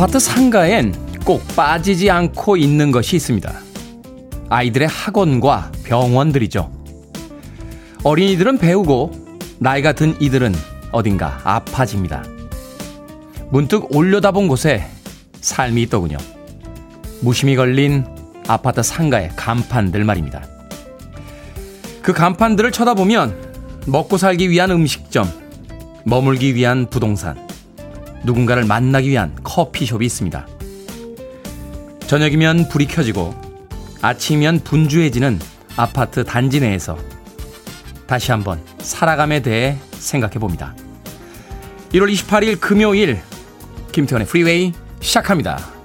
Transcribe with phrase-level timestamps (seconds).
[0.00, 0.94] 아파트 상가엔
[1.26, 3.52] 꼭 빠지지 않고 있는 것이 있습니다.
[4.48, 6.72] 아이들의 학원과 병원들이죠.
[8.02, 9.10] 어린이들은 배우고
[9.58, 10.54] 나이가 든 이들은
[10.90, 12.24] 어딘가 아파집니다.
[13.50, 14.86] 문득 올려다본 곳에
[15.42, 16.16] 삶이 있더군요.
[17.20, 18.06] 무심히 걸린
[18.48, 20.42] 아파트 상가의 간판들 말입니다.
[22.00, 25.30] 그 간판들을 쳐다보면 먹고 살기 위한 음식점,
[26.06, 27.49] 머물기 위한 부동산,
[28.24, 30.46] 누군가를 만나기 위한 커피숍이 있습니다.
[32.06, 33.34] 저녁이면 불이 켜지고
[34.02, 35.38] 아침이면 분주해지는
[35.76, 36.98] 아파트 단지 내에서
[38.06, 40.74] 다시 한번 살아감에 대해 생각해 봅니다.
[41.92, 43.20] 1월 28일 금요일
[43.92, 45.79] 김태훈의 프리웨이 시작합니다.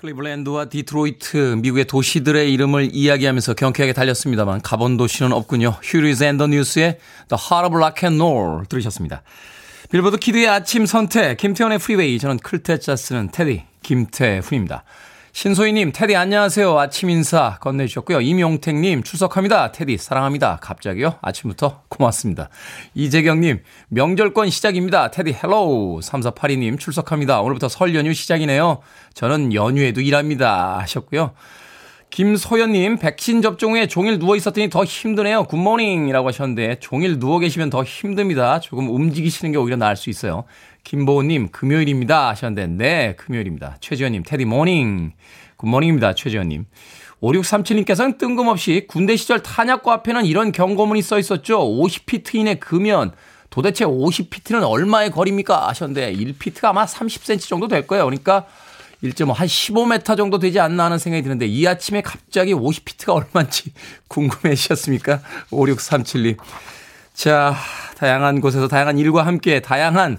[0.00, 5.76] 클리블랜드와 디트로이트, 미국의 도시들의 이름을 이야기하면서 경쾌하게 달렸습니다만 가본 도시는 없군요.
[5.82, 6.98] Huey Lewis and the News의
[7.28, 9.22] The Heart of Rock and Roll 들으셨습니다.
[9.90, 14.84] 빌보드 키드의 아침 선택, 김태훈의 프리웨이, 저는 클 태 자 쓰는 테디, 김태훈입니다.
[15.32, 16.76] 신소희님, 테디 안녕하세요.
[16.76, 18.20] 아침 인사 건네주셨고요.
[18.20, 19.70] 임용택님, 출석합니다.
[19.70, 20.58] 테디 사랑합니다.
[20.60, 21.14] 갑자기요?
[21.22, 22.48] 아침부터 고맙습니다.
[22.94, 25.12] 이재경님, 명절권 시작입니다.
[25.12, 26.00] 테디 hello.
[26.00, 27.42] 3482님, 출석합니다.
[27.42, 28.80] 오늘부터 설 연휴 시작이네요.
[29.14, 30.78] 저는 연휴에도 일합니다.
[30.80, 31.32] 하셨고요.
[32.10, 35.44] 김소연님, 백신 접종 후에 종일 누워 있었더니 더 힘드네요.
[35.44, 38.58] Good morning이라고 하셨는데, 종일 누워 계시면 더 힘듭니다.
[38.58, 40.42] 조금 움직이시는 게 오히려 나을 수 있어요.
[40.84, 42.28] 김보우님, 금요일입니다.
[42.30, 43.76] 하셨는데, 네, 금요일입니다.
[43.80, 45.12] 최지현님, 테디 morning.
[45.56, 46.14] Good morning입니다.
[46.14, 46.64] 최지현님.
[47.22, 51.58] 5637님께서는 뜬금없이 군대 시절 탄약고 앞에는 이런 경고문이 써 있었죠.
[51.60, 53.12] 50피트 이내 금연.
[53.50, 55.68] 도대체 50피트는 얼마의 거리입니까?
[55.68, 58.04] 하셨는데, 1피트가 아마 30cm 정도 될 거예요.
[58.04, 58.46] 그러니까,
[59.02, 63.72] 1.5, 한 15m 정도 되지 않나 하는 생각이 드는데, 이 아침에 갑자기 50피트가 얼마인지
[64.08, 65.20] 궁금해지셨습니까?
[65.50, 66.36] 5637님.
[67.12, 67.54] 자,
[67.98, 70.18] 다양한 곳에서 다양한 일과 함께 다양한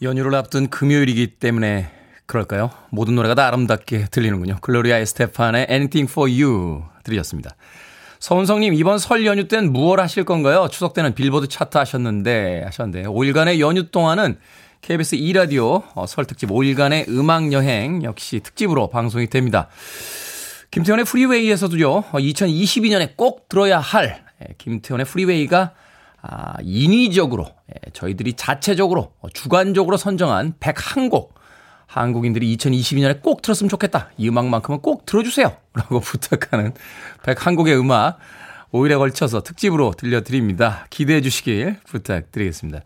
[0.00, 1.90] 연휴를 앞둔 금요일이기 때문에
[2.26, 2.70] 그럴까요?
[2.90, 4.58] 모든 노래가 다 아름답게 들리는군요.
[4.60, 7.56] 글로리아 에스테판의 Anything for You 들으셨습니다.
[8.20, 10.68] 서은성님, 이번 설 연휴 땐 무얼 하실 건가요?
[10.70, 14.38] 추석 때는 빌보드 차트 하셨는데, 하셨는데, 5일간의 연휴 동안은
[14.82, 19.68] KBS 2라디오 어, 설 특집 5일간의 음악 여행 역시 특집으로 방송이 됩니다.
[20.70, 25.72] 김태훈의 프리웨이에서도요, 2022년에 꼭 들어야 할 예, 김태훈의 프리웨이가
[26.20, 31.30] 아, 인위적으로, 예, 저희들이 자체적으로, 어, 주관적으로 선정한 101곡,
[31.86, 34.10] 한국인들이 2022년에 꼭 들었으면 좋겠다.
[34.18, 35.56] 이 음악만큼은 꼭 들어주세요.
[35.74, 36.74] 라고 부탁하는
[37.22, 38.18] 101곡의 음악,
[38.72, 40.86] 5일에 걸쳐서 특집으로 들려드립니다.
[40.90, 42.80] 기대해 주시길 부탁드리겠습니다.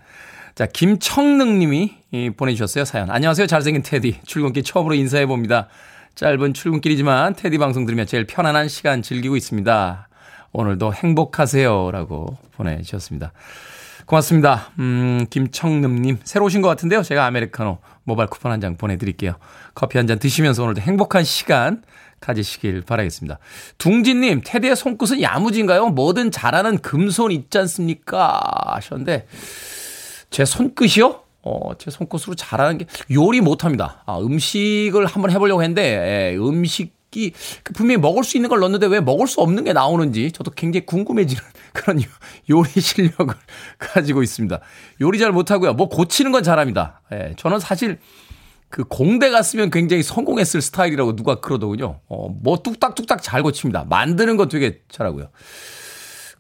[0.55, 3.11] 자, 김청능 님이 이, 보내주셨어요, 사연.
[3.11, 4.21] 안녕하세요, 잘생긴 테디.
[4.25, 5.69] 출근길 처음으로 인사해 봅니다.
[6.15, 10.09] 짧은 출근길이지만 테디 방송 들으며 제일 편안한 시간 즐기고 있습니다.
[10.53, 11.91] 오늘도 행복하세요.
[11.93, 13.33] 라고 보내주셨습니다.
[14.07, 14.71] 고맙습니다.
[14.79, 16.19] 음, 김청름님.
[16.25, 17.03] 새로 오신 것 같은데요.
[17.03, 19.35] 제가 아메리카노 모바일 쿠폰 한 장 보내드릴게요.
[19.75, 21.83] 커피 한 잔 드시면서 오늘도 행복한 시간
[22.21, 23.39] 가지시길 바라겠습니다.
[23.79, 25.89] 둥지님, 테디의 손끝은 야무진가요?
[25.89, 28.41] 뭐든 잘하는 금손 있지 않습니까?
[28.75, 29.27] 하셨는데,
[30.31, 31.21] 제 손끝이요?
[31.45, 34.03] 어, 제 손끝으로 잘하는 게 요리 못합니다.
[34.07, 37.33] 아, 음식을 한번 해보려고 했는데 예, 음식 이
[37.75, 41.43] 분명히 먹을 수 있는 걸 넣었는데 왜 먹을 수 없는 게 나오는지 저도 굉장히 궁금해지는
[41.75, 42.07] 그런 요-
[42.51, 43.35] 요리 실력을
[43.79, 44.61] 가지고 있습니다.
[45.01, 45.75] 요리 잘 못하고요.
[45.75, 47.03] 뭐 고치는 건 잘합니다.
[47.13, 47.99] 예, 저는 사실
[48.71, 52.01] 그 공대 갔으면 굉장히 성공했을 스타일이라고 누가 그러더군요.
[52.09, 53.85] 어, 뭐 뚝딱뚝딱 잘 고칩니다.
[53.85, 55.29] 만드는 거 되게 잘하고요.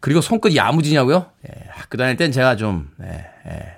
[0.00, 1.26] 그리고 손끝 야무지냐고요?
[1.48, 3.76] 예, 학교 다닐 땐 제가 좀, 예, 예,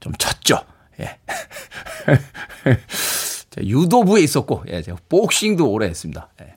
[0.00, 0.60] 좀 쳤죠.
[1.00, 1.18] 예.
[3.60, 6.28] 유도부에 있었고, 예, 제가 복싱도 오래 했습니다.
[6.40, 6.54] 예.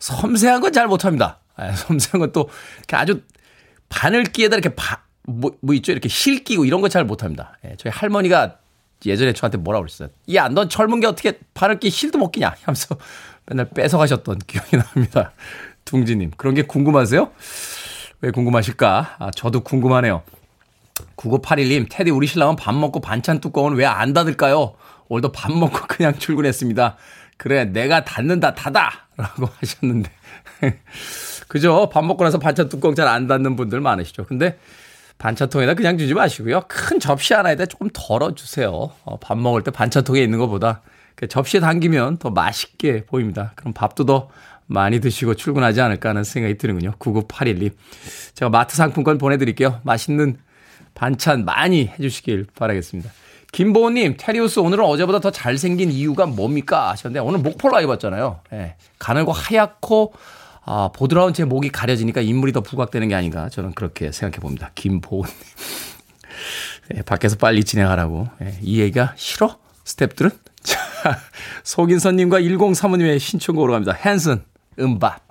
[0.00, 1.40] 섬세한 건 잘 못합니다.
[1.60, 2.48] 예, 섬세한 건 또,
[2.92, 3.22] 아주
[3.88, 5.92] 바늘기에다 이렇게 바, 뭐, 뭐 있죠?
[5.92, 7.58] 이렇게 실 끼고 이런 거 잘 못합니다.
[7.64, 8.58] 예, 저희 할머니가
[9.06, 10.08] 예전에 저한테 뭐라고 그랬어요.
[10.34, 12.54] 야, 넌 젊은 게 어떻게 바늘끼 실도 못 끼냐?
[12.62, 12.96] 하면서
[13.46, 15.32] 맨날 뺏어가셨던 기억이 납니다.
[15.84, 16.32] 둥지님.
[16.36, 17.30] 그런 게 궁금하세요?
[18.20, 19.16] 왜 궁금하실까?
[19.20, 20.22] 아, 저도 궁금하네요.
[21.16, 24.74] 9981님, 테디 우리 신랑은 밥 먹고 반찬 뚜껑은 왜 안 닫을까요?
[25.08, 26.96] 오늘도 밥 먹고 그냥 출근했습니다.
[27.36, 28.90] 그래, 내가 닫는다, 닫아!
[29.16, 30.10] 라고 하셨는데.
[31.48, 31.88] 그죠?
[31.90, 34.24] 밥 먹고 나서 반찬 뚜껑 잘 안 닫는 분들 많으시죠.
[34.26, 34.58] 근데
[35.18, 36.62] 반찬통에다 그냥 주지 마시고요.
[36.68, 38.70] 큰 접시 하나에다 조금 덜어주세요.
[39.04, 40.82] 어, 밥 먹을 때 반찬통에 있는 것보다
[41.16, 43.52] 그 접시에 담기면 더 맛있게 보입니다.
[43.56, 44.28] 그럼 밥도 더
[44.66, 46.92] 많이 드시고 출근하지 않을까 하는 생각이 드는군요.
[46.98, 47.72] 9981님.
[48.34, 49.80] 제가 마트 상품권 보내드릴게요.
[49.82, 50.36] 맛있는
[50.94, 53.10] 반찬 많이 해주시길 바라겠습니다.
[53.52, 56.90] 김보호님, 테리우스 오늘은 어제보다 더 잘생긴 이유가 뭡니까?
[56.90, 58.40] 하셨는데 오늘 목폴라 입었잖아요.
[58.52, 58.76] 예.
[58.98, 60.12] 가늘고 하얗고
[60.64, 64.70] 아, 보드라운 제 목이 가려지니까 인물이 더 부각되는 게 아닌가 저는 그렇게 생각해 봅니다.
[64.74, 65.34] 김보호님.
[66.94, 68.28] 예, 밖에서 빨리 진행하라고.
[68.42, 69.58] 예, 이 얘기가 싫어?
[69.84, 70.30] 스탭들은?
[70.62, 70.78] 자,
[71.64, 73.96] 속인선님과 1035님의 신청곡으로 갑니다.
[74.04, 74.42] 헨슨,
[74.78, 75.27] 음밥.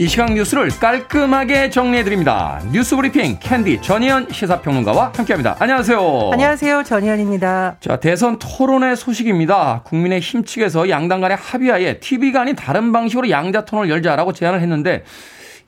[0.00, 2.58] 이 시각 뉴스를 깔끔하게 정리해드립니다.
[2.72, 5.56] 뉴스 브리핑 캔디 전예현 시사평론가와 함께합니다.
[5.58, 6.30] 안녕하세요.
[6.32, 6.84] 안녕하세요.
[6.84, 7.76] 전예현입니다.
[7.80, 9.82] 자, 대선 토론회 소식입니다.
[9.84, 15.04] 국민의힘 측에서 양당 간의 합의하에 TV가 아닌 다른 방식으로 양자 토론을 열자라고 제안을 했는데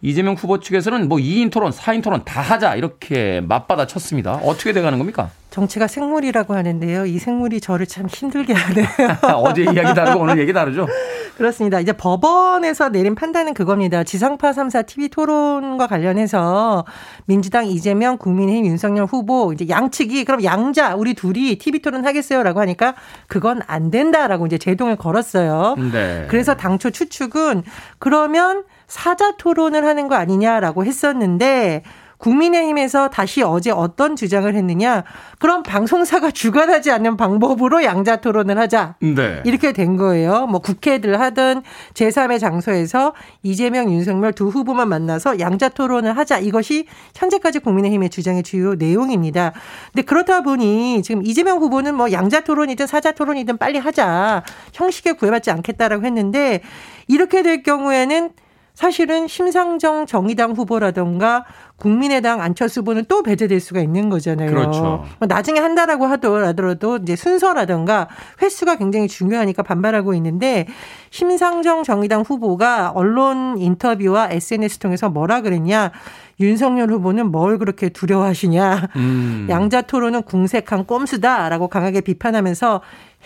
[0.05, 4.35] 이재명 후보 측에서는 뭐 2인 토론, 4인 토론 다 하자 이렇게 맞받아 쳤습니다.
[4.43, 5.31] 어떻게 돼가는 겁니까?
[5.51, 7.07] 정치가 생물이라고 하는데요.
[7.07, 8.87] 이 생물이 저를 참 힘들게 하네요.
[9.37, 10.89] 어제 이야기 다르고 오늘 얘기 다르죠?
[11.37, 11.79] 그렇습니다.
[11.79, 14.03] 이제 법원에서 내린 판단은 그겁니다.
[14.03, 16.85] 지상파 3사 TV 토론과 관련해서
[17.27, 22.95] 민주당 이재명, 국민의힘 윤석열 후보 이제 양측이 그럼 양자 우리 둘이 TV 토론 하겠어요라고 하니까
[23.29, 25.77] 그건 안 된다라고 이제 제동을 걸었어요.
[25.93, 26.27] 네.
[26.29, 27.63] 그래서 당초 추측은
[27.99, 31.83] 그러면 사자 토론을 하는 거 아니냐라고 했었는데
[32.19, 35.03] 국민의힘에서 다시 어제 어떤 주장을 했느냐?
[35.39, 38.97] 그럼 방송사가 주관하지 않는 방법으로 양자 토론을 하자.
[39.01, 39.43] 네.
[39.47, 40.47] 이렇게 된 거예요.
[40.47, 41.63] 뭐 국회들 하든
[41.95, 46.41] 제3의 장소에서 이재명, 윤석열 두 후보만 만나서 양자 토론을 하자.
[46.41, 46.85] 이것이
[47.17, 49.55] 현재까지 국민의힘의 주장의 주요 내용입니다.
[49.91, 54.45] 근데 그렇다 보니 지금 이재명 후보는 뭐 양자 토론이든 사자 토론이든 빨리 하자.
[54.75, 56.61] 형식에 구애받지 않겠다라고 했는데
[57.09, 58.33] 이렇게 될 경우에는
[58.75, 61.45] 사실은 심상정 정의당 후보라던가
[61.77, 64.51] 국민의당 안철수 후보는 또 배제될 수가 있는 거잖아요.
[64.51, 65.05] 그렇죠.
[65.19, 68.09] 뭐 나중에 한다라고 하더라도 이제 순서라던가
[68.41, 70.67] 횟수가 굉장히 중요하니까 반발하고 있는데
[71.11, 75.93] 심상정 정의당 후보가 언론 인터뷰와 SNS 통해서 뭐라 그랬냐.
[76.41, 78.89] 윤석열 후보는 뭘 그렇게 두려워하시냐.
[78.97, 79.47] 음.
[79.49, 82.81] 양자 토론은 궁색한 꼼수다라고 강하게 비판하면서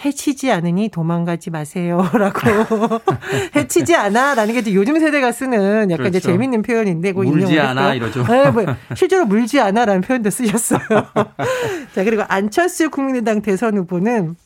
[0.05, 3.01] 해치지 않으니 도망가지 마세요라고
[3.57, 6.33] 해치지 않아라는 게 이제 요즘 세대가 쓰는 약간 이제 그렇죠.
[6.33, 8.09] 재밌는 표현인데 그거 물지 않아 했고요.
[8.09, 8.27] 이러죠.
[8.27, 10.81] 네, 뭐 실제로 물지 않아라는 표현도 쓰셨어요.
[11.95, 14.37] 자 그리고 안철수 국민의당 대선 후보는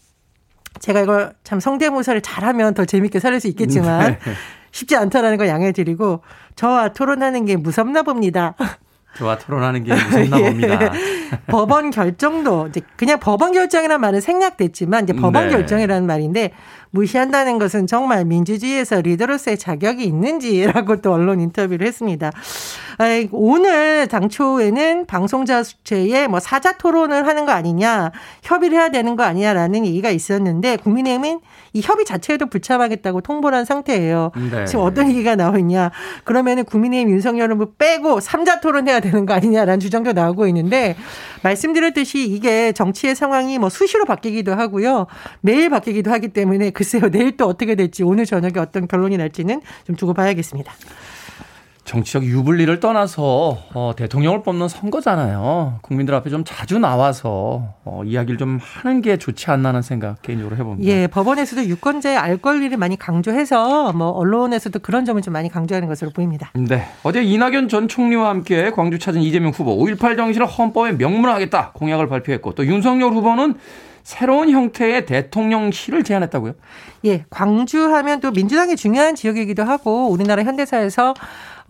[0.79, 4.33] 제가 이걸 참 성대모사를 잘하면 더 재밌게 살릴 수 있겠지만 네.
[4.71, 6.23] 쉽지 않다라는 걸 양해드리고
[6.55, 8.55] 저와 토론하는 게 무섭나 봅니다.
[9.17, 10.45] 저와 토론하는 게 무섭나 예.
[10.45, 10.93] 봅니다.
[11.47, 15.51] 법원 결정도 이제 그냥 법원 결정이라는 말은 생략됐지만 이제 법원 네.
[15.51, 16.53] 결정이라는 말인데
[16.93, 22.33] 무시한다는 것은 정말 민주주의에서 리더로서의 자격이 있는지라고 또 언론 인터뷰를 했습니다.
[23.31, 28.11] 오늘 당초에는 방송자 수체에 뭐 사자 토론을 하는 거 아니냐,
[28.43, 31.41] 협의를 해야 되는 거 아니냐라는 얘기가 있었는데 국민의힘은
[31.73, 34.33] 이 협의 자체에도 불참하겠다고 통보를 한 상태예요.
[34.51, 34.67] 네.
[34.67, 35.93] 지금 어떤 얘기가 나오냐?
[36.25, 40.97] 그러면은 국민의힘 윤석열 후보 빼고 삼자 토론해야 되는 거 아니냐라는 주장도 나오고 있는데
[41.43, 45.07] 말씀드렸듯이 이게 정치의 상황이 뭐 수시로 바뀌기도 하고요.
[45.41, 47.11] 매일 바뀌기도 하기 때문에 글쎄요.
[47.11, 50.73] 내일 또 어떻게 될지 오늘 저녁에 어떤 결론이 날지는 좀 두고 봐야겠습니다.
[51.85, 55.79] 정치적 유불리를 떠나서 어, 대통령을 뽑는 선거잖아요.
[55.83, 60.57] 국민들 앞에 좀 자주 나와서 어, 이야기를 좀 하는 게 좋지 않나 하는 생각 개인적으로
[60.57, 60.91] 해봅니다.
[60.91, 66.11] 예, 법원에서도 유권자의 알 권리를 많이 강조해서 뭐 언론에서도 그런 점을 좀 많이 강조하는 것으로
[66.11, 66.53] 보입니다.
[66.55, 66.87] 네.
[67.03, 72.55] 어제 이낙연 전 총리와 함께 광주 찾은 이재명 후보 5.18 정신을 헌법에 명문화하겠다 공약을 발표했고
[72.55, 73.55] 또 윤석열 후보는
[74.03, 76.55] 새로운 형태의 대통령실을 제안했다고요?
[77.05, 81.15] 예, 광주하면 또 민주당이 중요한 지역이기도 하고 우리나라 현대사에서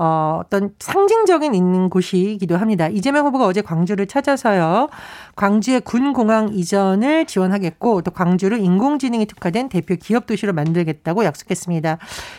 [0.03, 2.89] 어, 어떤 상징적인 있는 곳이기도 합니다.
[2.89, 4.89] 이재명 후보가 어제 광주를 찾아서요.
[5.37, 11.99] 광주의 군공항 이전을 지원하겠고 또 광주를 인공지능이 특화된 대표 기업 도시로 만들겠다고 약속했습니다.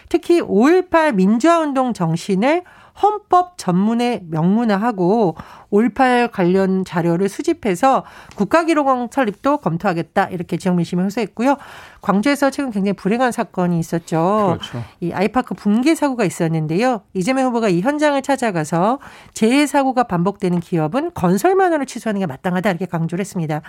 [0.09, 2.63] 특히 5.18 민주화운동 정신을
[3.03, 5.35] 헌법 전문에 명문화하고
[5.71, 8.03] 올팔 관련 자료를 수집해서
[8.35, 11.57] 국가기록원 설립도 검토하겠다 이렇게 지역민심을 호소했고요.
[12.01, 14.57] 광주에서 최근 굉장히 불행한 사건이 있었죠.
[14.59, 14.83] 그렇죠.
[14.99, 17.01] 이 아이파크 붕괴 사고가 있었는데요.
[17.13, 18.99] 이재명 후보가 이 현장을 찾아가서
[19.33, 23.61] 재해 사고가 반복되는 기업은 건설 면허를 취소하는 게 마땅하다 이렇게 강조를 했습니다.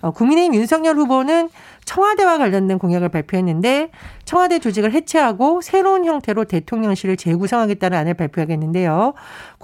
[0.00, 1.50] 어, 국민의힘 윤석열 후보는
[1.84, 3.90] 청와대와 관련된 공약을 발표했는데
[4.24, 9.14] 청와대 조직을 해체하고 새로운 형태로 대통령실을 재구성하겠다는 안을 발표하겠는데요.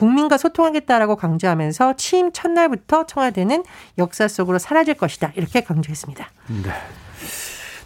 [0.01, 3.65] 국민과 소통하겠다라고 강조하면서 취임 첫날부터 청와대는
[3.99, 6.31] 역사 속으로 사라질 것이다 이렇게 강조했습니다.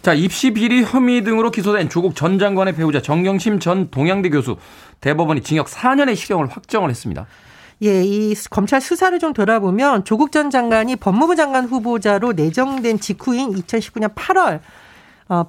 [0.01, 4.55] 자, 입시 비리 혐의 등으로 기소된 조국 전 장관의 배우자 정경심 전 동양대 교수
[5.01, 7.25] 대법원이 징역 4년의 실형을 확정을 했습니다.
[7.83, 14.15] 예, 이 검찰 수사를 좀 돌아보면 조국 전 장관이 법무부 장관 후보자로 내정된 직후인 2019년
[14.15, 14.61] 8월 어,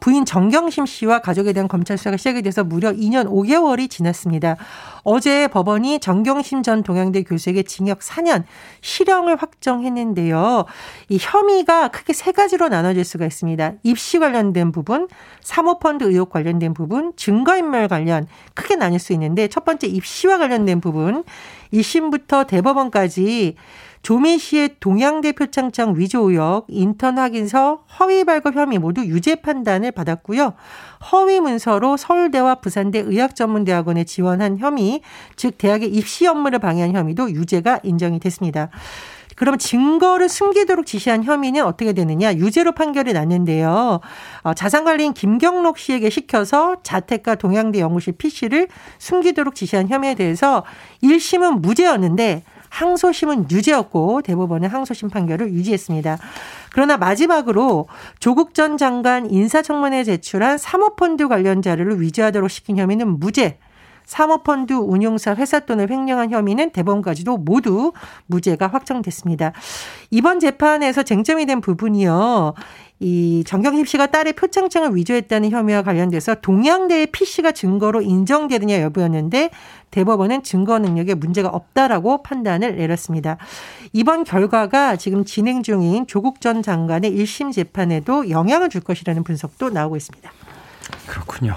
[0.01, 4.57] 부인 정경심 씨와 가족에 대한 검찰 수사가 시작이 돼서 무려 2년 5개월이 지났습니다.
[5.03, 8.45] 어제 법원이 정경심 전 동양대 교수에게 징역 4년
[8.81, 10.65] 실형을 확정했는데요.
[11.11, 13.75] 이 혐의가 크게 세 가지로 나눠질 수가 있습니다.
[13.83, 15.09] 입시 관련된 부분,
[15.43, 21.23] 사모펀드 의혹 관련된 부분, 증거인멸 관련 크게 나뉠 수 있는데 첫 번째 입시와 관련된 부분
[21.73, 23.57] 1심부터 대법원까지
[24.07, 30.53] 조미 씨의 동양대 표창장 위조 의혹, 인턴 확인서, 허위 발급 혐의 모두 유죄 판단을 받았고요.
[31.11, 35.01] 허위 문서로 서울대와 부산대 의학전문대학원에 지원한 혐의,
[35.35, 38.69] 즉 대학의 입시 업무를 방해한 혐의도 유죄가 인정이 됐습니다.
[39.35, 42.33] 그러면 증거를 숨기도록 지시한 혐의는 어떻게 되느냐?
[42.35, 43.99] 유죄로 판결이 났는데요.
[44.43, 50.63] 어, 자산관리인 김경록 씨에게 시켜서 자택과 동양대 연구실 PC를 숨기도록 지시한 혐의에 대해서
[51.03, 56.19] 1심은 무죄였는데 항소심은 유죄였고 대법원은 항소심 판결을 유지했습니다.
[56.73, 63.59] 그러나 마지막으로 조국 전 장관 인사청문회에 제출한 사모펀드 관련 자료를 위조하도록 시킨 혐의는 무죄.
[64.07, 67.93] 사모펀드 운용사 회사 돈을 횡령한 혐의는 대법원까지도 모두
[68.27, 69.53] 무죄가 확정됐습니다.
[70.11, 72.55] 이번 재판에서 쟁점이 된 부분이요.
[72.99, 79.51] 이 정경심 씨가 딸의 표창장을 위조했다는 혐의와 관련돼서 동양대의 PC가 증거로 인정되느냐 여부였는데
[79.91, 83.37] 대법원은 증거 능력에 문제가 없다라고 판단을 내렸습니다.
[83.93, 89.97] 이번 결과가 지금 진행 중인 조국 전 장관의 1심 재판에도 영향을 줄 것이라는 분석도 나오고
[89.97, 90.31] 있습니다.
[91.07, 91.57] 그렇군요.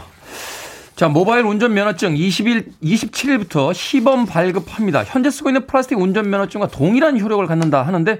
[0.95, 5.05] 자, 모바일 운전면허증 20일, 27일부터 시범 발급합니다.
[5.05, 8.19] 현재 쓰고 있는 플라스틱 운전면허증과 동일한 효력을 갖는다 하는데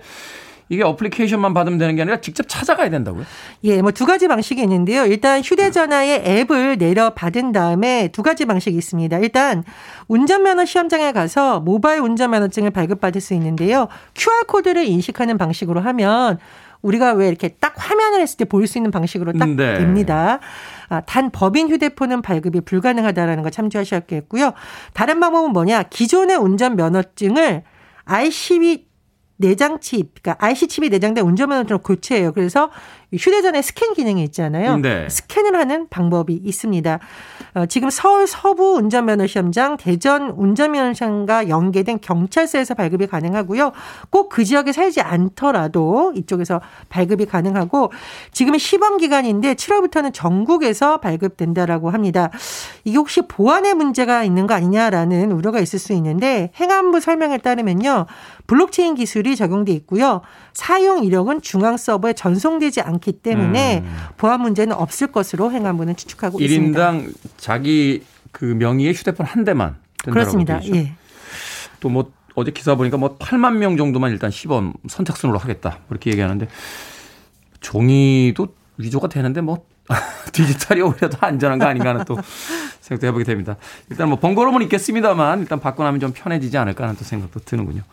[0.70, 3.26] 이게 어플리케이션만 받으면 되는 게 아니라 직접 찾아가야 된다고요?
[3.64, 5.06] 예, 뭐 두 가지 방식이 있는데요.
[5.06, 9.18] 일단 휴대전화에 앱을 내려 받은 다음에 두 가지 방식이 있습니다.
[9.18, 9.64] 일단
[10.08, 13.88] 운전면허 시험장에 가서 모바일 운전면허증을 발급받을 수 있는데요.
[14.16, 16.38] QR코드를 인식하는 방식으로 하면
[16.82, 19.78] 우리가 왜 이렇게 딱 화면을 했을 때 보일 수 있는 방식으로 딱 네.
[19.80, 20.40] 됩니다.
[20.88, 24.54] 아, 단 법인 휴대폰은 발급이 불가능하다라는 거 참조하셔야겠고요.
[24.94, 25.84] 다른 방법은 뭐냐?
[25.84, 27.64] 기존의 운전 면허증을
[28.06, 28.89] ICB
[29.40, 32.34] 내장 칩, 그러니까 IC 칩이 내장된 운전면허증으로 교체해요.
[32.34, 32.70] 그래서
[33.14, 34.78] 휴대전에 스캔 기능이 있잖아요.
[34.78, 35.08] 네.
[35.10, 37.00] 스캔을 하는 방법이 있습니다.
[37.56, 43.72] 어, 지금 서울 서부 운전면허 시험장, 대전 운전면허 시험과 연계된 경찰서에서 발급이 가능하고요.
[44.10, 47.92] 꼭 그 지역에 살지 않더라도 이쪽에서 발급이 가능하고
[48.32, 52.30] 지금은 시범 기간인데 7월부터는 전국에서 발급된다라고 합니다.
[52.86, 58.06] 이게 혹시 보안에 문제가 있는 거 아니냐라는 우려가 있을 수 있는데 행안부 설명에 따르면요.
[58.50, 60.22] 블록체인 기술이 적용돼 있고요.
[60.54, 63.84] 사용 이력은 중앙 서버에 전송되지 않기 때문에
[64.18, 66.92] 보안 문제는 없을 것으로 행안부는 추측하고 있습니다.
[66.92, 70.60] 1인당 자기 그 명의의 휴대폰 한 대만 된다고 그렇습니다.
[70.74, 70.94] 예.
[71.80, 75.70] 또뭐 어제 기사 보니까 뭐 8만 명 정도만 일단 시범 선착순으로 하겠다.
[75.70, 76.48] 뭐 이렇게 얘기하는데
[77.62, 79.64] 종이도 위조가 되는데 뭐
[80.34, 82.18] 디지털이 오히려 더 안전한 거 아닌가 하는 또
[82.82, 83.58] 생각도 해보게 됩니다.
[83.92, 87.84] 일단 뭐 번거로움은 있겠습니다만 일단 받고 나면 좀 편해지지 않을까 하는 또 생각도 드는군요.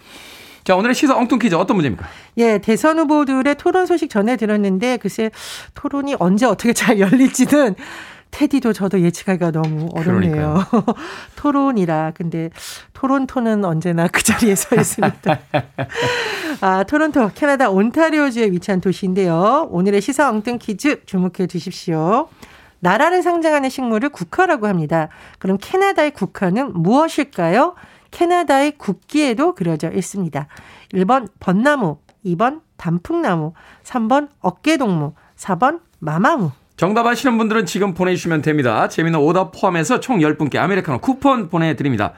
[0.67, 2.05] 자, 오늘의 시사 엉뚱 퀴즈 어떤 문제입니까?
[2.39, 5.31] 예, 대선 후보들의 토론 소식 전해 들었는데 글쎄
[5.75, 7.77] 토론이 언제 어떻게 잘 열릴지는
[8.33, 10.65] 테디도 저도 예측하기가 너무 어렵네요.
[11.37, 12.51] 토론이라 근데
[12.95, 15.39] 토론토는 언제나 그 자리에 서 있습니다.
[16.61, 19.69] 아, 토론토 캐나다 온타리오주에 위치한 도시인데요.
[19.71, 22.29] 오늘의 시사 엉뚱 퀴즈 주목해 주십시오.
[22.81, 25.11] 나라를 상징하는 식물을 국화라고 합니다.
[25.39, 27.77] 그럼 캐나다의 국화는 무엇일까요?
[28.11, 30.47] 캐나다의 국기에도 그려져 있습니다.
[30.93, 33.53] 1번 벚나무, 2번 단풍나무,
[33.85, 36.53] 3번 어깨동무, 4번 마마무.
[36.77, 38.89] 정답 아시는 분들은 지금 보내주시면 됩니다.
[38.89, 42.13] 재미는 오답 포함해서 총 10분께 아메리카노 쿠폰 보내드립니다.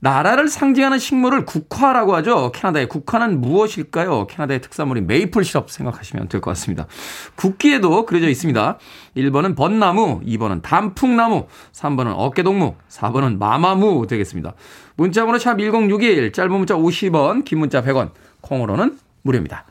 [0.00, 2.52] 나라를 상징하는 식물을 국화라고 하죠.
[2.52, 4.26] 캐나다의 국화는 무엇일까요?
[4.26, 6.86] 캐나다의 특산물인 메이플 시럽 생각하시면 될 것 같습니다.
[7.34, 8.78] 국기에도 그려져 있습니다.
[9.16, 14.54] 1번은 벚나무, 2번은 단풍나무, 3번은 어깨동무, 4번은 마마무 되겠습니다.
[14.96, 18.10] 문자번호 샵 1061, 짧은 문자 50원, 긴 문자 100원,
[18.40, 19.64] 콩으로는 무료입니다.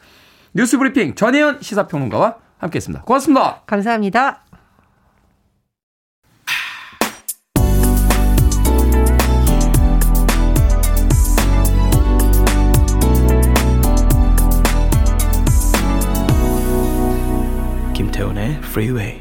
[0.54, 3.04] 뉴스 브리핑 전혜연 시사평론가와 함께했습니다.
[3.04, 3.62] 고맙습니다.
[3.66, 4.45] 감사합니다.
[18.06, 19.20] 김태훈의 Freeway.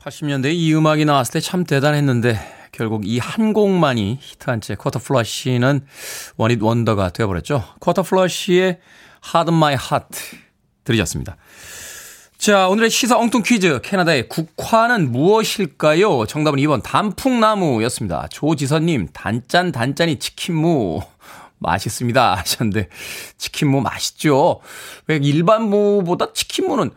[0.00, 2.38] 80년대 이 음악이 나왔을 때 참 대단했는데
[2.70, 5.80] 결국 이 한 곡만이 히트한 채 쿼터 플러시는
[6.36, 7.64] 원잇 원더가 되어버렸죠.
[7.80, 8.78] 쿼터 플러시의
[9.34, 10.20] Hard My Heart
[10.84, 11.36] 들으셨습니다.
[12.36, 13.80] 자, 오늘의 시사 엉뚱 퀴즈.
[13.82, 16.26] 캐나다의 국화는 무엇일까요?
[16.26, 18.28] 정답은 2번 단풍나무였습니다.
[18.30, 21.00] 조지선님, 단짠, 단짠이 치킨무.
[21.60, 22.34] 맛있습니다.
[22.36, 22.88] 하셨는데,
[23.36, 24.60] 치킨무 맛있죠?
[25.08, 26.92] 왜 일반 무보다 치킨무는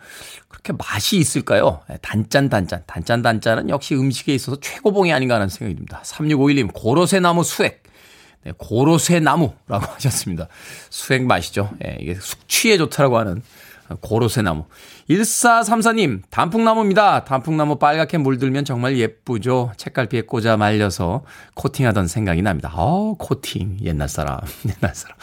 [0.64, 1.82] 그렇게 맛이 있을까요?
[1.90, 2.84] 예, 단짠, 단짠.
[2.86, 6.02] 단짠, 단짠은 역시 음식에 있어서 최고봉이 아닌가 하는 생각이 듭니다.
[6.04, 7.84] 3651님, 고로쇠나무 수액.
[8.44, 10.48] 네, 고로쇠나무라고 하셨습니다.
[10.90, 11.72] 수액 맛이죠.
[11.86, 13.42] 예, 이게 숙취에 좋다라고 하는
[14.00, 14.66] 고로쇠나무.
[15.10, 17.26] 1434님, 단풍나무입니다.
[17.26, 19.74] 단풍나무 빨갛게 물들면 정말 예쁘죠.
[19.76, 21.26] 책갈피에 꽂아 말려서
[21.56, 22.72] 코팅하던 생각이 납니다.
[22.74, 23.80] 어 코팅.
[23.82, 24.40] 옛날 사람.
[24.66, 25.18] 옛날 사람.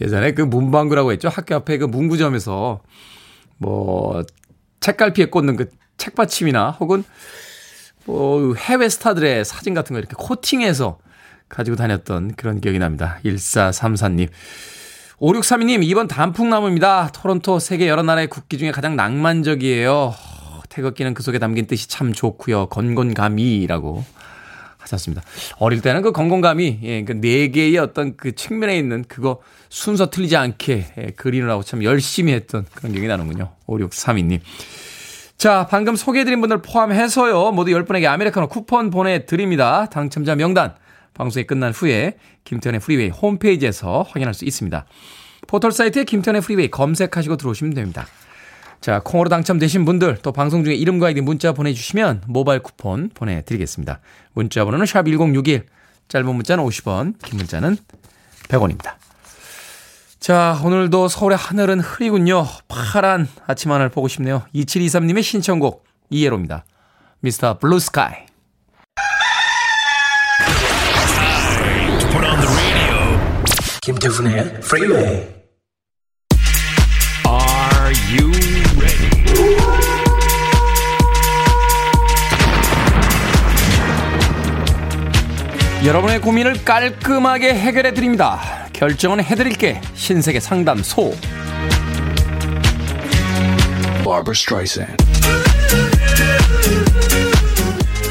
[0.00, 1.28] 예전에 그 문방구라고 했죠.
[1.28, 2.80] 학교 앞에 그 문구점에서
[3.58, 4.22] 뭐,
[4.80, 7.04] 책갈피에 꽂는 그 책받침이나 혹은
[8.04, 10.98] 뭐 해외 스타들의 사진 같은 거 이렇게 코팅해서
[11.48, 13.18] 가지고 다녔던 그런 기억이 납니다.
[13.24, 14.28] 1434님.
[15.20, 17.10] 5632님, 2번 단풍나무입니다.
[17.12, 20.14] 토론토 세계 여러 나라의 국기 중에 가장 낭만적이에요.
[20.68, 22.66] 태극기는 그 속에 담긴 뜻이 참 좋고요.
[22.66, 24.04] 건곤감이라고
[24.94, 25.22] 하셨습니다.
[25.58, 30.36] 어릴 때는 그 건곤감리, 예, 그 네 개의 어떤 그 측면에 있는 그거 순서 틀리지
[30.36, 33.50] 않게 예, 그리느라고 참 열심히 했던 그런 기억이 나는군요.
[33.66, 34.40] 5632님.
[35.36, 37.52] 자, 방금 소개해드린 분들 포함해서요.
[37.52, 39.86] 모두 10분에게 아메리카노 쿠폰 보내드립니다.
[39.86, 40.74] 당첨자 명단.
[41.14, 44.84] 방송이 끝난 후에 김태훈의 프리웨이 홈페이지에서 확인할 수 있습니다.
[45.46, 48.06] 포털 사이트에 김태훈의 프리웨이 검색하시고 들어오시면 됩니다.
[48.80, 54.00] 자, 콩으로 당첨되신 분들 또 방송 중에 이름과 아이디 문자 보내주시면 모바일 쿠폰 보내드리겠습니다.
[54.32, 55.66] 문자 번호는 샵 1061,
[56.08, 57.76] 짧은 문자는 50원, 긴 문자는
[58.48, 58.94] 100원입니다.
[60.20, 62.46] 자, 오늘도 서울의 하늘은 흐리군요.
[62.68, 64.42] 파란 아침 하늘 보고 싶네요.
[64.54, 66.64] 2723님의 신청곡 ELO입니다.
[67.20, 67.58] Mr.
[67.58, 68.28] Blue Sky.
[73.82, 75.34] 김태훈의 Freeway.
[77.26, 78.47] Are you
[85.84, 88.40] 여러분의 고민을 깔끔하게 해결해 드립니다.
[88.72, 89.80] 결정은 해 드릴게.
[89.94, 91.14] 신세계 상담소.
[94.02, 95.04] Barbara Streisand.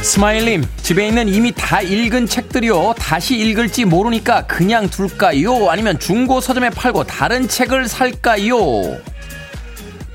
[0.02, 2.96] 스마일님, 집에 있는 이미 다 읽은 책들이요.
[2.98, 5.70] 다시 읽을지 모르니까 그냥 둘까요?
[5.70, 8.56] 아니면 중고 서점에 팔고 다른 책을 살까요?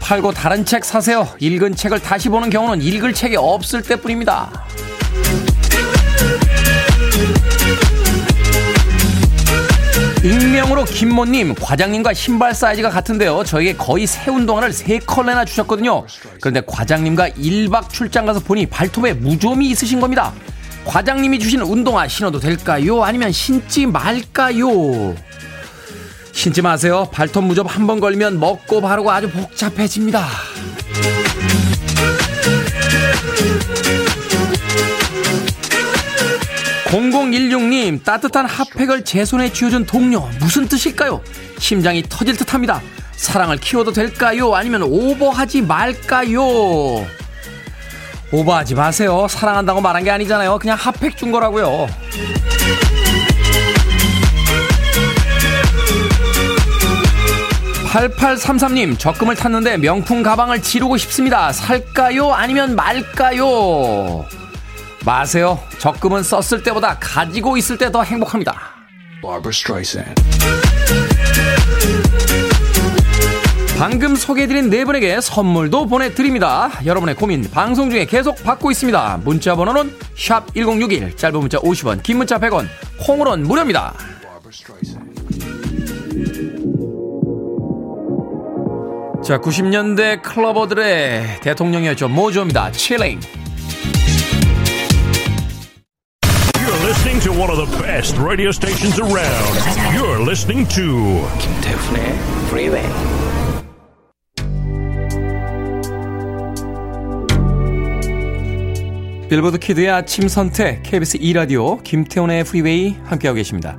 [0.00, 1.28] 팔고 다른 책 사세요.
[1.38, 4.50] 읽은 책을 다시 보는 경우는 읽을 책이 없을 때뿐입니다.
[10.22, 13.42] 익명으로 김모님 과장님과 신발 사이즈가 같은데요.
[13.44, 16.06] 저에게 거의 새 운동화를 세 컬레나 주셨거든요.
[16.40, 20.32] 그런데 과장님과 1박 출장 가서 보니 발톱에 무좀이 있으신 겁니다.
[20.84, 23.02] 과장님이 주신 운동화 신어도 될까요?
[23.02, 25.14] 아니면 신지 말까요?
[26.32, 27.08] 신지 마세요.
[27.12, 30.24] 발톱 무좀 한 번 걸면 먹고 바르고 아주 복잡해집니다.
[36.92, 41.22] 0016님 따뜻한 핫팩을 제 손에 쥐어준 동료 무슨 뜻일까요?
[41.58, 42.82] 심장이 터질 듯합니다.
[43.12, 44.54] 사랑을 키워도 될까요?
[44.54, 46.42] 아니면 오버하지 말까요?
[48.30, 49.26] 오버하지 마세요.
[49.28, 50.58] 사랑한다고 말한 게 아니잖아요.
[50.58, 51.88] 그냥 핫팩 준 거라고요.
[57.92, 64.24] (8833님) 적금을 탔는데 명품 가방을 지르고 싶습니다 살까요 아니면 말까요
[65.04, 65.58] 마세요.
[65.78, 68.58] 적금은 썼을 때보다 가지고 있을 때 더 행복합니다.
[73.78, 76.70] 방금 소개해드린 네 분에게 선물도 보내드립니다.
[76.86, 79.20] 여러분의 고민 방송 중에 계속 받고 있습니다.
[79.24, 82.66] 문자 번호는 샵 1061, 짧은 문자 50원, 긴 문자 100원,
[83.04, 83.92] 콩으로는 무료입니다.
[89.24, 92.08] 자, 90년대 클러버들의 대통령이었죠.
[92.08, 92.72] 모조입니다.
[92.72, 93.20] 칠링.
[97.22, 99.54] To one of the best radio stations around.
[99.94, 102.88] You're listening to 김태훈의 Freeway.
[109.28, 113.78] 빌보드 키드의 아침 선택 KBS 2 라디오 김태훈의 프리웨이 함께하고 계십니다.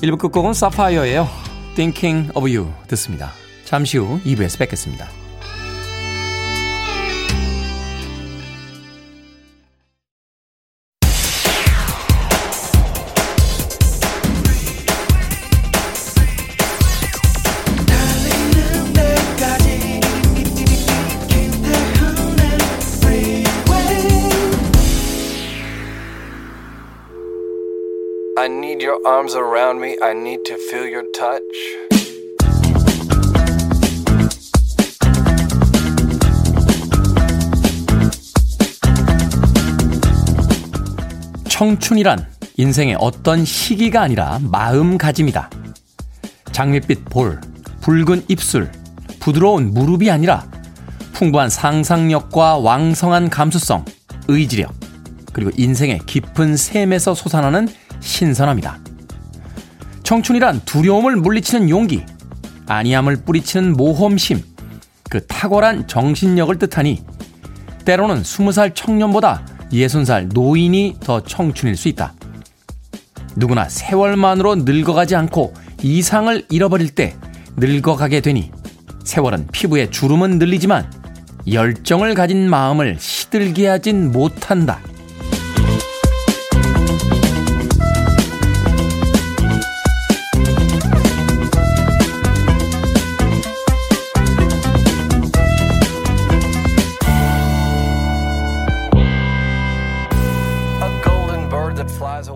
[0.00, 1.28] 1부 끝곡은 사파이어예요.
[1.74, 3.32] Thinking of You 듣습니다.
[3.64, 5.21] 잠시 후 2부에서 뵙겠습니다.
[28.82, 29.96] Your arms around me.
[30.02, 31.38] I need to feel your touch.
[41.48, 45.48] 청춘이란 인생의 어떤 시기가 아니라 마음가짐이다.
[46.50, 47.40] 장밋빛 볼,
[47.82, 48.72] 붉은 입술,
[49.20, 50.44] 부드러운 무릎이 아니라
[51.12, 53.84] 풍부한 상상력과 왕성한 감수성,
[54.26, 54.74] 의지력,
[55.32, 57.68] 그리고 인생의 깊은 샘에서 솟아나는
[58.02, 58.78] 신선함이다.
[60.02, 62.04] 청춘이란 두려움을 물리치는 용기,
[62.66, 64.42] 아니함을 뿌리치는 모험심,
[65.08, 67.04] 그 탁월한 정신력을 뜻하니
[67.84, 72.14] 때로는 스무 살 청년보다 예순 살 노인이 더 청춘일 수 있다.
[73.36, 77.16] 누구나 세월만으로 늙어가지 않고 이상을 잃어버릴 때
[77.56, 78.50] 늙어가게 되니
[79.04, 80.90] 세월은 피부에 주름은 늘리지만
[81.50, 84.80] 열정을 가진 마음을 시들게 하진 못한다.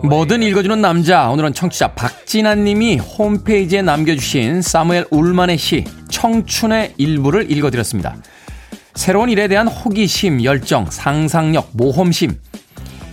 [0.09, 1.29] 뭐든 읽어주는 남자.
[1.31, 8.17] 오늘은 청취자 박진아 님이 홈페이지에 남겨주신 사무엘 울만의 시 청춘의 일부를 읽어드렸습니다.
[8.95, 12.39] 새로운 일에 대한 호기심, 열정, 상상력, 모험심.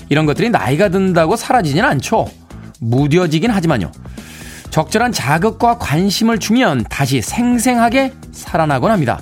[0.09, 2.27] 이런 것들이 나이가 든다고 사라지진 않죠.
[2.79, 3.91] 무뎌지긴 하지만요.
[4.69, 9.21] 적절한 자극과 관심을 주면 다시 생생하게 살아나곤 합니다.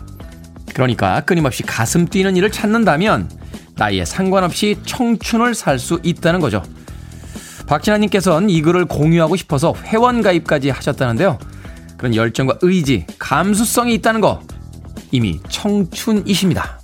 [0.74, 3.30] 그러니까 끊임없이 가슴 뛰는 일을 찾는다면
[3.76, 6.62] 나이에 상관없이 청춘을 살 수 있다는 거죠.
[7.72, 11.40] 박진아님께서는 이 글을 공유하고 싶어서 회원 가입까지 하셨다는데요.
[11.98, 14.42] 그런 열정과 의지, 감수성이 있다는 거
[15.12, 16.82] 이미 청춘이십니다.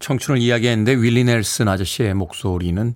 [0.00, 2.94] 청춘을 이야기했는데 윌리 넬슨 아저씨의 목소리는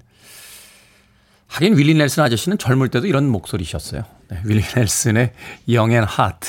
[1.46, 4.04] 하긴 윌리 넬슨 아저씨는 젊을 때도 이런 목소리셨어요.
[4.28, 5.32] 네, 윌리 넬슨의
[5.66, 6.46] and Hot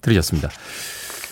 [0.00, 0.48] 들으셨습니다.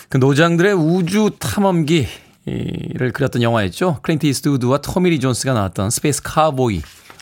[0.09, 2.07] 그 노장들의 우주 탐험기
[2.45, 3.99] 를 그렸던 영화였죠.
[4.01, 6.81] 클린트 이스트우드와 토미 리 존스가 나왔던 Space Cowboy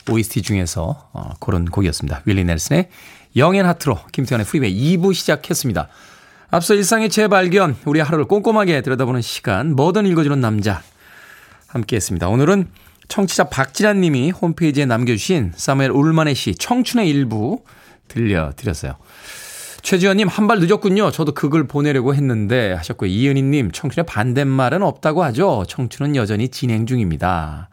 [0.09, 2.21] OST 중에서 어, 고른 곡이었습니다.
[2.25, 2.89] 윌리 넬슨의
[3.35, 5.89] and Hot로 김태현의 프리웨이 2부 시작했습니다.
[6.49, 10.81] 앞서 일상의 재발견, 우리 하루를 꼼꼼하게 들여다보는 시간, 뭐든 읽어주는 남자
[11.67, 12.29] 함께 했습니다.
[12.29, 12.69] 오늘은
[13.09, 17.63] 청취자 박진환 님이 홈페이지에 남겨주신 사무엘 울만의 시 청춘의 일부
[18.07, 18.95] 들려드렸어요.
[19.87, 21.11] 최지현님 한 발 늦었군요.
[21.11, 23.09] 저도 그 글 보내려고 했는데 하셨고요.
[23.09, 25.63] 이은희님 청춘의 반대말은 없다고 하죠.
[25.69, 27.69] 청춘은 여전히 진행 중입니다.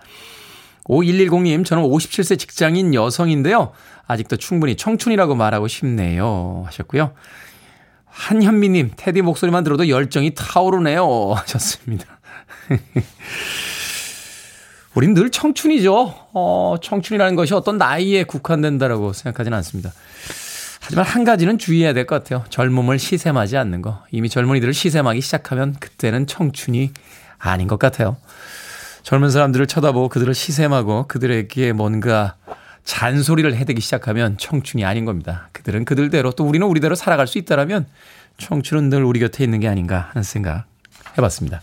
[0.85, 3.72] 5110님 저는 57세 직장인 여성인데요.
[4.07, 6.62] 아직도 충분히 청춘이라고 말하고 싶네요.
[6.66, 7.14] 하셨고요.
[8.07, 11.33] 한현미님 테디 목소리만 들어도 열정이 타오르네요.
[11.35, 12.20] 하셨습니다.
[14.94, 16.14] 우린 늘 청춘이죠.
[16.33, 19.90] 어, 청춘이라는 것이 어떤 나이에 국한된다라고 생각하지는 않습니다.
[20.85, 22.44] 하지만 한 가지는 주의해야 될 것 같아요.
[22.51, 24.05] 젊음을 시샘하지 않는 거.
[24.11, 26.92] 이미 젊은이들을 시샘하기 시작하면 그때는 청춘이
[27.38, 28.16] 아닌 것 같아요.
[29.03, 32.37] 젊은 사람들을 쳐다보고 그들을 시샘하고 그들에게 뭔가
[32.85, 35.49] 잔소리를 해대기 시작하면 청춘이 아닌 겁니다.
[35.53, 37.87] 그들은 그들대로 또 우리는 우리대로 살아갈 수 있다라면
[38.38, 40.64] 청춘은 늘 우리 곁에 있는 게 아닌가 하는 생각
[41.16, 41.62] 해봤습니다.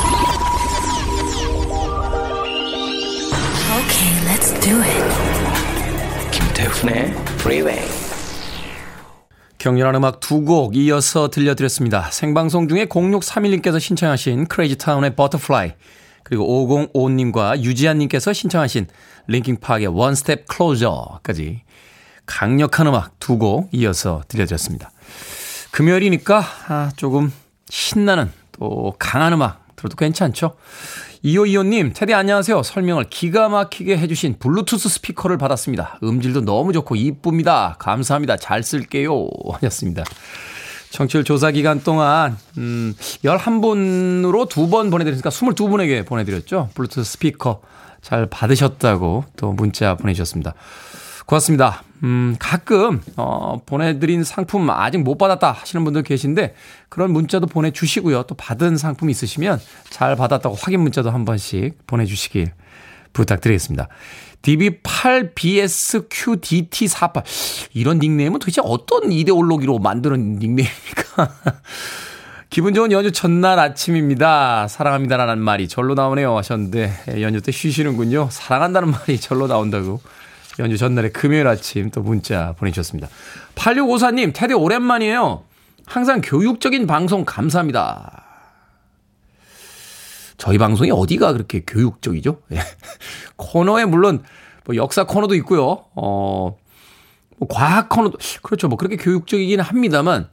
[4.01, 6.31] Okay, let's do it.
[6.31, 7.87] 김태훈의 Freeway.
[9.59, 12.09] 격렬한 음악 두 곡 이어서 들려드렸습니다.
[12.09, 15.73] 생방송 중에 0631님께서 신청하신 Crazy Town의 Butterfly,
[16.23, 18.87] 그리고 505님과 유지한님께서 신청하신
[19.27, 21.61] 링킹파크의 One Step Closer까지
[22.25, 24.89] 강력한 음악 두 곡 이어서 들려드렸습니다.
[25.69, 27.31] 금요일이니까 아, 조금
[27.69, 30.55] 신나는 또 강한 음악 들어도 괜찮죠?
[31.23, 32.63] 2525님, 테디 안녕하세요.
[32.63, 35.99] 설명을 기가 막히게 해주신 블루투스 스피커를 받았습니다.
[36.03, 37.75] 음질도 너무 좋고 이쁩니다.
[37.79, 38.37] 감사합니다.
[38.37, 39.27] 잘 쓸게요.
[39.53, 40.03] 하셨습니다.
[40.89, 46.69] 청취율 조사 기간 동안, 음, 11분으로 두 번 보내드렸으니까 22분에게 보내드렸죠.
[46.73, 47.61] 블루투스 스피커
[48.01, 50.53] 잘 받으셨다고 또 문자 보내주셨습니다.
[51.27, 51.83] 고맙습니다.
[52.03, 56.53] 음, 가끔, 어, 보내드린 상품 아직 못 받았다 하시는 분들 계신데,
[56.89, 58.23] 그런 문자도 보내주시고요.
[58.23, 59.59] 또 받은 상품 있으시면
[59.89, 62.53] 잘 받았다고 확인 문자도 한 번씩 보내주시길
[63.13, 63.87] 부탁드리겠습니다.
[64.41, 67.23] DB8BSQDT48.
[67.73, 71.29] 이런 닉네임은 도대체 어떤 이데올로기로 만드는 닉네임입니까?
[72.49, 74.67] 기분 좋은 연휴 첫날 아침입니다.
[74.67, 78.29] 사랑합니다라는 말이 절로 나오네요 하셨는데, 연휴 때 쉬시는군요.
[78.31, 80.01] 사랑한다는 말이 절로 나온다고.
[80.59, 83.07] 연휴 전날에 금요일 아침 또 문자 보내주셨습니다.
[83.55, 85.43] 8654님, 테디 오랜만이에요.
[85.85, 88.23] 항상 교육적인 방송 감사합니다.
[90.37, 92.41] 저희 방송이 어디가 그렇게 교육적이죠?
[92.53, 92.59] 예.
[93.37, 94.23] 코너에 물론
[94.65, 95.85] 뭐 역사 코너도 있고요.
[95.95, 96.57] 어,
[97.37, 98.67] 뭐 과학 코너도, 그렇죠.
[98.67, 100.29] 뭐 그렇게 교육적이긴 합니다만,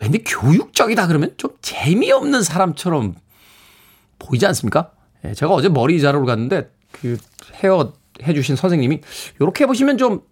[0.00, 3.16] 왠지 교육적이다 그러면 좀 재미없는 사람처럼
[4.18, 4.90] 보이지 않습니까?
[5.24, 7.16] 예, 제가 어제 머리 자르러 갔는데, 그
[7.62, 9.00] 헤어 해주신 선생님이
[9.40, 10.22] 이렇게 해보시면 좀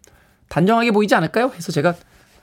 [0.48, 1.52] 단정하게 보이지 않을까요?
[1.54, 1.94] 해서 제가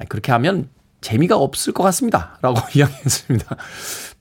[0.10, 0.70] 그렇게 하면
[1.02, 2.38] 재미가 없을 것 같습니다.
[2.42, 3.56] 라고 이야기했습니다.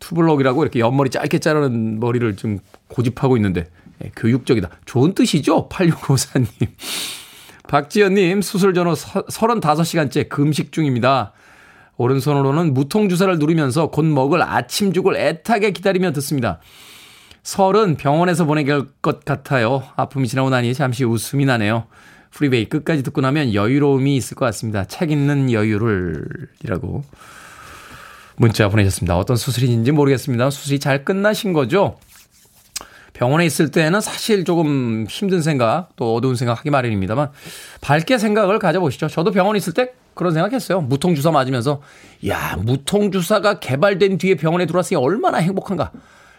[0.00, 2.58] 투블럭이라고 이렇게 옆머리 짧게 자르는 머리를 좀
[2.88, 3.66] 고집하고 있는데
[4.04, 4.68] 예, 교육적이다.
[4.85, 5.68] 좋은 뜻이죠?
[5.68, 6.68] 8654님.
[7.68, 11.32] 박지연님 수술 전후 35시간째 금식 중입니다.
[11.96, 16.58] 오른손으로는 무통주사를 누르면서 곧 먹을 아침죽을 애타게 기다리며 듣습니다.
[17.42, 19.83] 설은 병원에서 보내게 할것 같아요.
[19.96, 21.87] 아픔이 지나고 나니 잠시 웃음이 나네요.
[22.31, 24.85] 프리베이 끝까지 듣고 나면 여유로움이 있을 것 같습니다.
[24.85, 26.24] 책 읽는 여유를
[26.64, 27.05] 이라고
[28.37, 29.18] 문자 보내셨습니다.
[29.18, 30.50] 어떤 수술인지 모르겠습니다.
[30.50, 31.98] 수술이 잘 끝나신 거죠?
[33.12, 37.31] 병원에 있을 때는 사실 조금 힘든 생각, 또 어두운 생각 하기 마련입니다만,
[37.83, 39.09] 밝게 생각을 가져보시죠.
[39.09, 40.81] 저도 병원에 있을 때 그런 생각 했어요.
[40.81, 41.83] 무통주사 맞으면서,
[42.26, 45.92] 야, 무통주사가 개발된 뒤에 병원에 들어왔으니 얼마나 행복한가.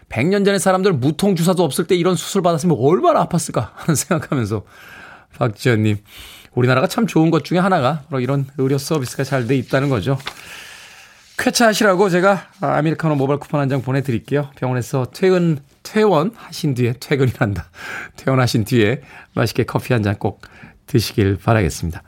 [0.09, 4.63] 100년 전에 사람들 무통 주사도 없을 때 이런 수술 받았으면 얼마나 아팠을까 하는 생각하면서
[5.37, 5.97] 박지연님
[6.53, 10.17] 우리나라가 참 좋은 것 중에 하나가 바로 이런 의료 서비스가 잘 돼 있다는 거죠.
[11.37, 14.51] 쾌차하시라고 제가 아메리카노 모바일 쿠폰 한 장 보내드릴게요.
[14.55, 17.65] 병원에서 퇴근, 퇴원하신 뒤에, 퇴근이란다.
[18.17, 19.01] 퇴원하신 뒤에
[19.33, 20.41] 맛있게 커피 한 잔 꼭
[20.85, 22.03] 드시길 바라겠습니다.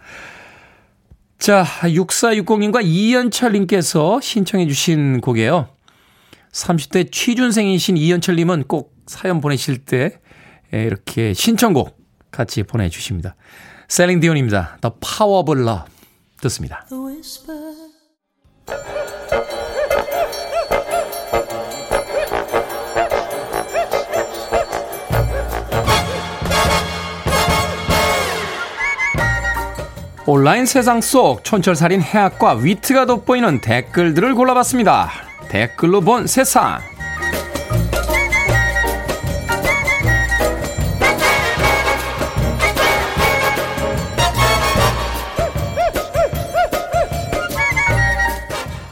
[1.39, 5.69] 자, 6460님과 이연철님께서 신청해 주신 곡이에요.
[6.55, 10.19] 30대 취준생이신 이현철님은 꼭 사연 보내실 때
[10.71, 11.97] 이렇게 신청곡
[12.31, 13.35] 같이 보내주십니다.
[13.89, 14.77] 셀링 디온입니다.
[14.81, 15.83] The Power of Love
[16.41, 16.85] 듣습니다.
[30.27, 35.24] 온라인 세상 속 촌철살인 해학과 위트가 돋보이는 댓글들을 골라봤습니다.
[35.49, 36.79] 댓글로 본 세상.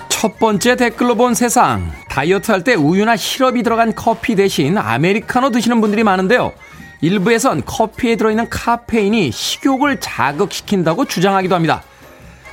[0.10, 1.92] 첫 번째 댓글로 본 세상.
[2.10, 6.54] 다이어트 할 때 우유나 시럽이 들어간 커피 대신 아메리카노 드시는 분들이 많은데요.
[7.02, 11.84] 일부에선 커피에 들어있는 카페인이 식욕을 자극시킨다고 주장하기도 합니다.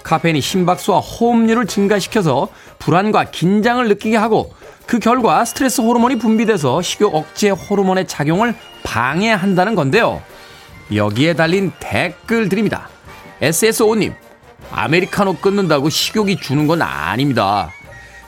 [0.03, 4.53] 카페인이 심박수와 호흡률을 증가시켜서 불안과 긴장을 느끼게 하고
[4.87, 10.23] 그 결과 스트레스 호르몬이 분비돼서 식욕 억제 호르몬의 작용을 방해한다는 건데요.
[10.93, 12.89] 여기에 달린 댓글들입니다.
[13.41, 14.15] SSO님,
[14.73, 17.71] 아메리카노 끊는다고 식욕이 주는 건 아닙니다.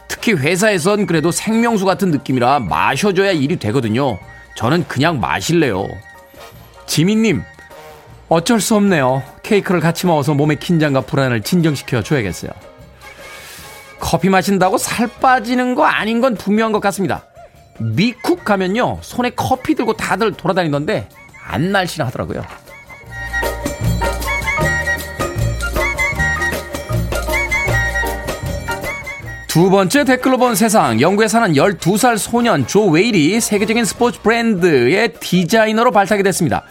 [0.08, 4.18] 특히 회사에선 그래도 생명수 같은 느낌이라 마셔줘야 일이 되거든요.
[4.54, 5.88] 저는 그냥 마실래요.
[6.86, 7.42] 지민님,
[8.28, 9.22] 어쩔 수 없네요.
[9.42, 12.50] 케이크를 같이 먹어서 몸의 긴장과 불안을 진정시켜 줘야겠어요.
[14.00, 17.24] 커피 마신다고 살 빠지는 거 아닌 건 분명한 것 같습니다.
[17.78, 21.08] 미쿡 가면요, 손에 커피 들고 다들 돌아다니던데,
[21.46, 22.44] 안 날씬하 하더라고요.
[29.52, 30.98] 두 번째 댓글로 본 세상.
[31.02, 36.64] 영국에 사는 12살 소년 조 웨일이 세계적인 스포츠 브랜드의 디자이너로 발탁이 됐습니다.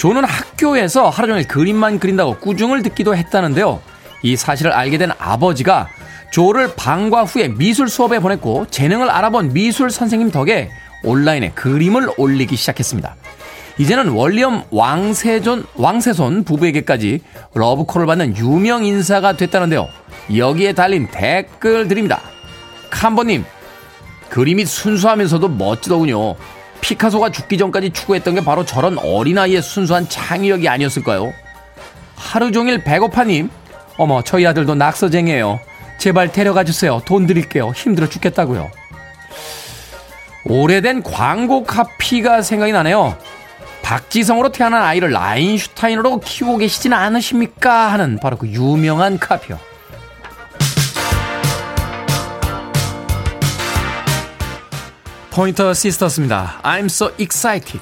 [0.00, 3.82] 조는 학교에서 하루 종일 그림만 그린다고 꾸중을 듣기도 했다는데요.
[4.22, 5.90] 이 사실을 알게 된 아버지가
[6.30, 10.70] 조를 방과 후에 미술 수업에 보냈고 재능을 알아본 미술 선생님 덕에
[11.04, 13.14] 온라인에 그림을 올리기 시작했습니다.
[13.76, 17.20] 이제는 원리엄 왕세존, 왕세손 부부에게까지
[17.52, 19.86] 러브콜을 받는 유명 인사가 됐다는데요.
[20.34, 22.22] 여기에 달린 댓글들입니다.
[22.88, 23.44] 캄버님,
[24.30, 26.36] 그림이 순수하면서도 멋지더군요.
[26.80, 31.32] 피카소가 죽기 전까지 추구했던 게 바로 저런 어린아이의 순수한 창의력이 아니었을까요?
[32.16, 33.50] 하루 종일 배고파님,
[33.96, 35.60] 어머, 저희 아들도 낙서쟁이에요.
[35.98, 37.00] 제발 데려가 주세요.
[37.04, 37.72] 돈 드릴게요.
[37.74, 38.70] 힘들어 죽겠다고요.
[40.44, 43.16] 오래된 광고 카피가 생각이 나네요.
[43.82, 47.92] 박지성으로 태어난 아이를 라인슈타인으로 키우고 계시지는 않으십니까?
[47.92, 49.58] 하는 바로 그 유명한 카피요.
[55.31, 56.61] 포인터 시스터스입니다.
[56.63, 57.81] I'm so excited.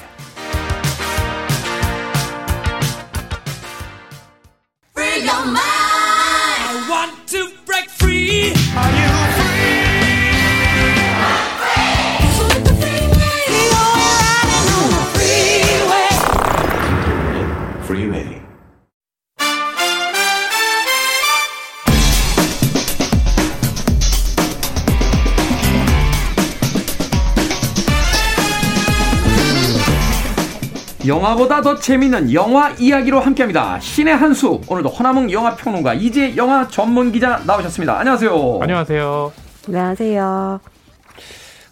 [31.09, 33.81] 영화보다 더 재밌는 영화 이야기로 함께합니다.
[33.81, 37.99] 신의 한수 오늘도 허남웅 영화 평론가 이제 영화 전문 기자 나오셨습니다.
[37.99, 38.59] 안녕하세요.
[38.61, 39.33] 안녕하세요.
[39.67, 40.61] 안녕하세요.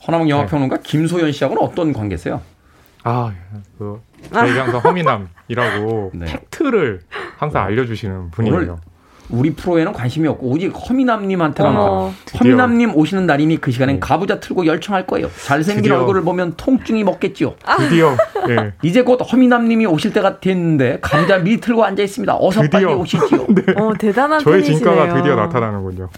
[0.06, 0.50] 허남웅 영화 네.
[0.50, 2.40] 평론가 김소연 씨하고는 어떤 관계세요?
[3.04, 3.32] 아,
[3.78, 4.00] 그
[4.32, 6.26] 저희 항상 허미남이라고 네.
[6.26, 7.02] 팩트를
[7.36, 8.80] 항상 알려주시는 분이에요.
[9.28, 11.74] 우리 프로에는 관심이 없고 오직 허미남님한테만.
[12.38, 15.28] 허미남님 오시는 날이니 그 시간엔 가부좌 틀고 열청할 거예요.
[15.44, 15.98] 잘생긴 드디어.
[16.00, 17.54] 얼굴을 보면 통증이 먹겠지요.
[17.78, 18.16] 드디어
[18.50, 18.72] 예.
[18.82, 22.36] 이제 곧 허미남님이 오실 때가 됐는데 가부좌 미리 틀고 앉아 있습니다.
[22.38, 22.96] 어서 빨리 드디어.
[22.96, 23.46] 오시지요.
[23.76, 24.78] 어, 대단한 저의 팬이시네요.
[24.94, 26.08] 진가가 드디어 나타나는군요.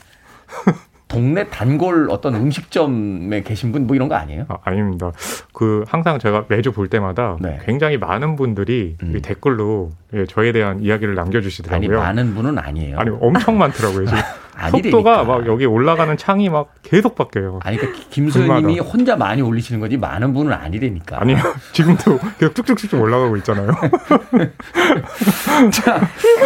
[1.08, 4.44] 동네 단골 어떤 음식점에 계신 분 뭐 이런 거 아니에요?
[4.48, 5.10] 아, 아닙니다.
[5.54, 7.58] 그 항상 제가 매주 볼 때마다 네.
[7.64, 9.14] 굉장히 많은 분들이 음.
[9.16, 11.98] 이 댓글로 예, 저에 대한 이야기를 아니 남겨주시더라고요.
[11.98, 12.98] 많은 분은 아니에요.
[12.98, 14.06] 아니, 엄청 많더라고요.
[14.06, 14.18] 지금
[14.70, 17.60] 속도가 막 여기 올라가는 창이 막 계속 바뀌어요.
[17.62, 18.80] 아니 그러니까 김소연님이.
[18.80, 21.20] 혼자 많이 올리시는 거지 많은 분은 아니라니까.
[21.20, 21.38] 아니요.
[21.72, 23.70] 지금도 계속 쭉쭉쭉쭉 올라가고 있잖아요.
[25.72, 26.00] 자,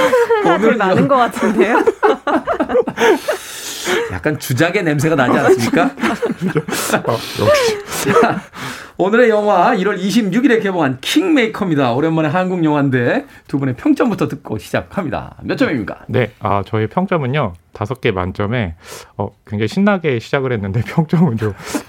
[0.45, 1.83] 오늘 많은 것 같은데요?
[4.13, 5.85] 약간 주작의 냄새가 나지 않습니까?
[5.85, 7.79] 아, 역시.
[8.21, 8.41] 자,
[9.03, 11.93] 오늘의 영화 1월 26일에 개봉한 킹메이커입니다.
[11.93, 15.35] 오랜만에 한국 영화인데 두 분의 평점부터 듣고 시작합니다.
[15.43, 16.03] 몇 점입니까?
[16.07, 18.77] 네, 아, 저희 평점은요, 다섯 개 만점에,
[19.17, 21.37] 어, 굉장히 신나게 시작을 했는데, 평점은요,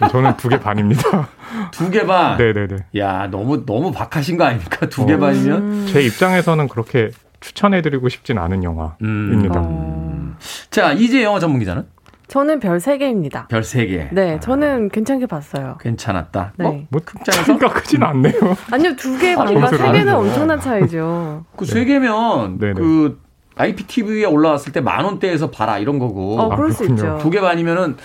[0.10, 1.30] 저는 두 개 반입니다.
[1.72, 2.36] 두 개 반.
[2.38, 2.78] 네 네 네.
[2.98, 4.88] 야, 너무 너무 박하신 거 아닙니까?
[4.90, 5.20] 두개 어.
[5.20, 5.86] 반이면.
[5.86, 9.60] 제 입장에서는 그렇게 추천해드리고 싶진 않은 영화입니다.
[9.60, 10.36] 음.
[10.72, 11.86] 자, 이제 영화 전문 기자는
[12.28, 13.48] 저는 별 3개입니다.
[13.48, 14.08] 별세 개.
[14.12, 15.78] 네, 저는 괜찮게 봤어요.
[15.82, 16.54] 괜찮았다.
[16.58, 16.66] 네.
[16.66, 16.82] 어?
[16.90, 18.34] 뭐, 극장에서 크진 않네요.
[18.72, 21.46] 아니요, 두개 아, 반과 점수를 세 개는 안 엄청난 차이죠.
[21.56, 22.74] 그세 개면 네네.
[22.74, 23.22] 그
[23.56, 27.14] IPTV에 올라왔을 때 만 원대에서 봐라 이런 거고 어, 그럴 수 그렇군요.
[27.16, 27.18] 있죠.
[27.22, 27.98] 두 개 반이면은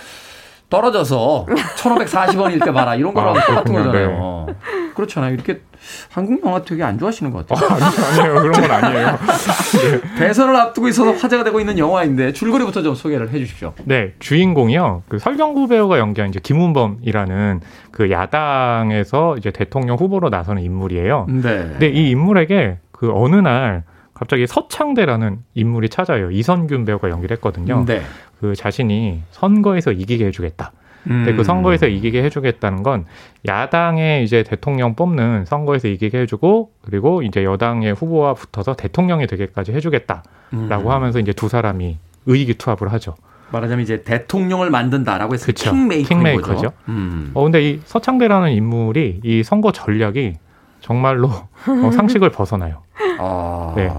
[0.69, 1.47] 떨어져서
[1.79, 3.73] 1,540원일 때 봐라 이런 거랑 아, 똑같은.
[3.73, 4.45] 거잖아요.
[4.93, 5.33] 그렇잖아요.
[5.33, 5.61] 이렇게
[6.11, 7.69] 한국 영화 되게 안 좋아하시는 것 같아요.
[7.69, 7.83] 아니,
[8.21, 8.41] 아니에요.
[8.41, 9.19] 그런 건 아니에요.
[10.17, 13.73] 대선을 앞두고 있어서 화제가 되고 있는 영화인데 줄거리부터 좀 소개를 해 주십시오.
[13.85, 15.03] 네, 주인공이요.
[15.07, 21.27] 그 설경구 배우가 연기한 이제 김훈범이라는 그 야당에서 이제 대통령 후보로 나서는 인물이에요.
[21.29, 21.41] 네.
[21.41, 26.29] 근데 이 인물에게 그 어느 날 갑자기 서창대라는 인물이 찾아요.
[26.29, 27.85] 이선균 배우가 연기를 했거든요.
[27.85, 28.01] 네.
[28.41, 30.71] 그 자신이 선거에서 이기게 해주겠다.
[31.09, 31.37] 근데 음.
[31.37, 33.05] 그 선거에서 이기게 해주겠다는 건
[33.47, 40.23] 야당의 이제 대통령 뽑는 선거에서 이기게 해주고 그리고 이제 여당의 후보와 붙어서 대통령이 되게까지 해주겠다라고
[40.53, 40.87] 음.
[40.87, 43.15] 하면서 이제 두 사람이 의기투합을 하죠.
[43.51, 45.71] 말하자면 이제 대통령을 만든다라고 해서 그쵸.
[45.71, 46.53] 킹메이커인 킹메이커죠.
[46.53, 46.71] 거죠.
[46.89, 47.31] 음.
[47.33, 50.35] 어 근데 이 서창대라는 인물이 이 선거 전략이
[50.81, 52.83] 정말로 어, 상식을 벗어나요.
[53.19, 53.73] 아.
[53.75, 53.91] 네.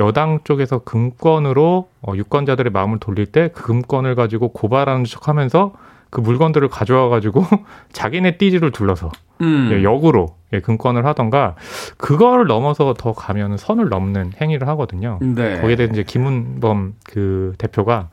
[0.00, 5.72] 여당 쪽에서 금권으로 어, 유권자들의 마음을 돌릴 때 그 금권을 가지고 고발하는 척하면서
[6.10, 7.44] 그 물건들을 가져와 가지고
[7.92, 9.10] 자기네 띠지를 둘러서
[9.42, 9.70] 음.
[9.72, 11.54] 예, 역으로 예, 금권을 하던가
[11.96, 15.18] 그거를 넘어서 더 가면 선을 넘는 행위를 하거든요.
[15.20, 15.60] 네.
[15.60, 18.08] 거기에 대해서 이제 김은범 그 대표가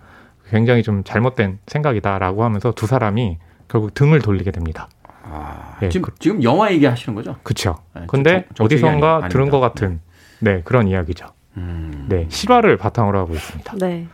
[0.50, 3.38] 굉장히 좀 잘못된 생각이다라고 하면서 두 사람이
[3.68, 4.90] 결국 등을 돌리게 됩니다.
[5.24, 7.38] 아, 예, 지금 그- 지금 영화 얘기하시는 거죠?
[7.44, 7.78] 그쵸.
[7.96, 9.50] 네, 근데 정- 어디선가 아니- 들은.
[9.50, 10.00] 것 같은
[10.40, 11.26] 네 그런 이야기죠.
[11.58, 12.06] 음.
[12.10, 13.74] 네 실화를 바탕으로 하고 있습니다.
[13.80, 14.08] 네.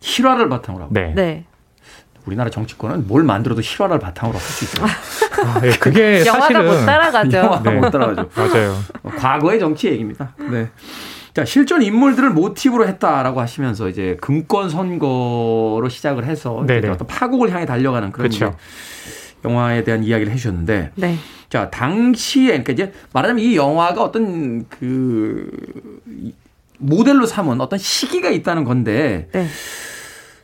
[0.00, 0.94] 실화를 바탕으로 하고.
[0.94, 1.12] 네.
[1.14, 1.44] 네.
[2.26, 4.86] 우리나라 정치권은 뭘 만들어도 실화를 바탕으로 할 수 있어요.
[4.86, 7.36] 아, 예, 그게 영화가 사실은 못 따라가죠.
[7.36, 7.76] 영화가 네.
[7.80, 8.28] 못 따라가죠.
[8.34, 8.76] 맞아요.
[9.02, 10.34] 어, 과거의 정치 얘기입니다.
[10.50, 10.68] 네.
[11.34, 16.56] 자, 실존 인물들을 모티브로 했다라고 하시면서 이제 금권 선거로 시작을 해서.
[16.56, 18.30] 어떤 파국을 향해 달려가는 그런.
[18.32, 18.50] 이제
[19.44, 21.16] 영화에 대한 이야기를 해주셨는데 네.
[21.48, 25.48] 자 당시에 그러니까 이제 말하자면 이 영화가 어떤 그
[26.08, 26.34] 이-
[26.78, 29.46] 모델로 삼은 어떤 시기가 있다는 건데 네.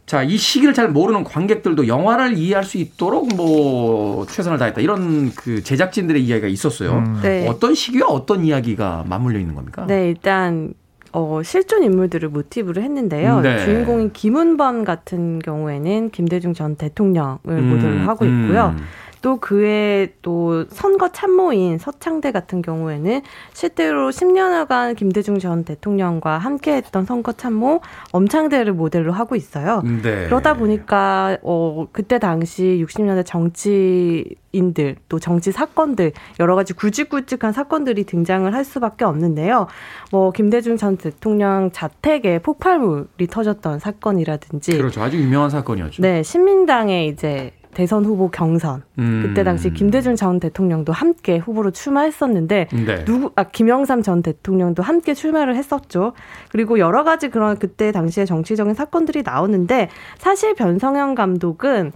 [0.06, 4.80] 자, 이 시기를 잘 모르는 관객들도 영화를 이해할 수 있도록 뭐 최선을 다했다.
[4.80, 6.98] 이런 그 제작진들의 이야기가 있었어요.
[6.98, 7.20] 음.
[7.22, 7.46] 네.
[7.48, 9.84] 어떤 시기와 어떤 이야기가 맞물려 있는 겁니까?
[9.86, 10.74] 네, 일단
[11.10, 13.40] 어, 실존 인물들을 모티브로 했는데요.
[13.40, 13.64] 네.
[13.64, 18.76] 주인공인 김은번 같은 경우에는 김대중 전 대통령을 음, 모델로 하고 있고요.
[18.78, 18.84] 음.
[19.26, 23.22] 또 그의 또 선거 참모인 서창대 같은 경우에는
[23.52, 27.80] 실제로 10년여간 김대중 전 대통령과 함께했던 선거 참모
[28.12, 29.82] 엄창대를 모델로 하고 있어요.
[29.82, 30.26] 네.
[30.26, 38.54] 그러다 보니까 어 그때 당시 60년대 정치인들 또 정치 사건들 여러 가지 굵직굵직한 사건들이 등장을
[38.54, 39.66] 할 수밖에 없는데요.
[40.12, 45.02] 뭐 김대중 전 대통령 자택에 폭발물이 터졌던 사건이라든지 그렇죠.
[45.02, 46.00] 아주 유명한 사건이었죠.
[46.00, 48.84] 네, 신민당의 이제 대선 후보 경선.
[48.98, 49.22] 음.
[49.22, 53.04] 그때 당시 김대중 전 대통령도 함께 후보로 출마했었는데 네.
[53.04, 56.14] 누구 아 김영삼 전 대통령도 함께 출마를 했었죠.
[56.50, 61.92] 그리고 여러 가지 그런 그때 당시에 정치적인 사건들이 나오는데 사실 변성현 감독은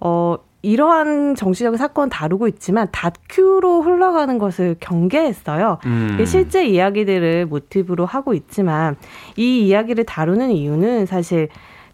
[0.00, 5.78] 어 이러한 정치적인 사건 다루고 있지만 다큐로 흘러가는 것을 경계했어요.
[5.84, 6.24] 음.
[6.26, 8.96] 실제 이야기들을 모티브로 하고 있지만
[9.36, 11.48] 이 이야기를 다루는 이유는 사실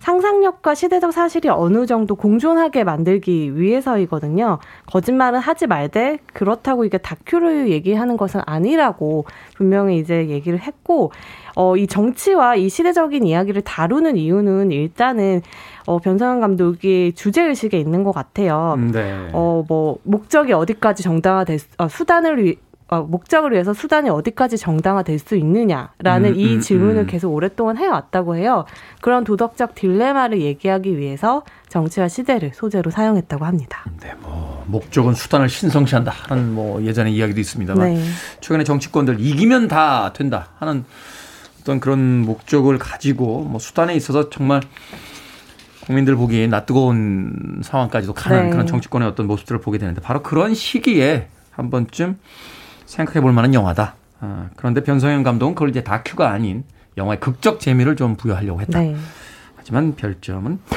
[0.05, 4.59] 상상력과 시대적 사실이 어느 정도 공존하게 만들기 위해서이거든요.
[4.85, 9.25] 거짓말은 하지 말되 그렇다고 이게 다큐를 얘기하는 것은 아니라고
[9.57, 11.11] 분명히 이제 얘기를 했고
[11.57, 15.41] 어, 이 정치와 이 시대적인 이야기를 다루는 이유는 일단은
[15.87, 18.77] 어, 변성현 감독이 주제 의식에 있는 것 같아요.
[18.93, 19.31] 네.
[19.33, 22.57] 어, 뭐, 목적이 어디까지 정당화될, 수, 어, 수단을 위,
[22.95, 27.07] 어, 목적을 위해서 수단이 어디까지 정당화될 수 있느냐라는 음, 이 음, 질문을 음.
[27.07, 28.65] 계속 오랫동안 해왔다고 해요.
[29.01, 33.85] 그런 도덕적 딜레마를 얘기하기 위해서 정치와 시대를 소재로 사용했다고 합니다.
[34.01, 38.05] 네, 뭐 목적은 수단을 신성시한다 하는 뭐 예전의 이야기도 있습니다만 네.
[38.41, 40.85] 최근에 정치권들 이기면 다 된다 하는
[41.61, 44.61] 어떤 그런 목적을 가지고 뭐 수단에 있어서 정말
[45.87, 48.51] 국민들 보기에 낯 뜨거운 상황까지도 가는 네.
[48.51, 52.19] 그런 정치권의 어떤 모습들을 보게 되는데 바로 그런 시기에 한 번쯤
[52.87, 53.95] 생각해 볼 만한 영화다.
[54.21, 56.65] 아, 그런데 변성현 감독은 그걸 이제 다큐가 아닌
[56.97, 58.81] 영화의 극적 재미를 좀 부여하려고 했다.
[58.81, 58.97] 네.
[59.57, 60.59] 하지만 별점은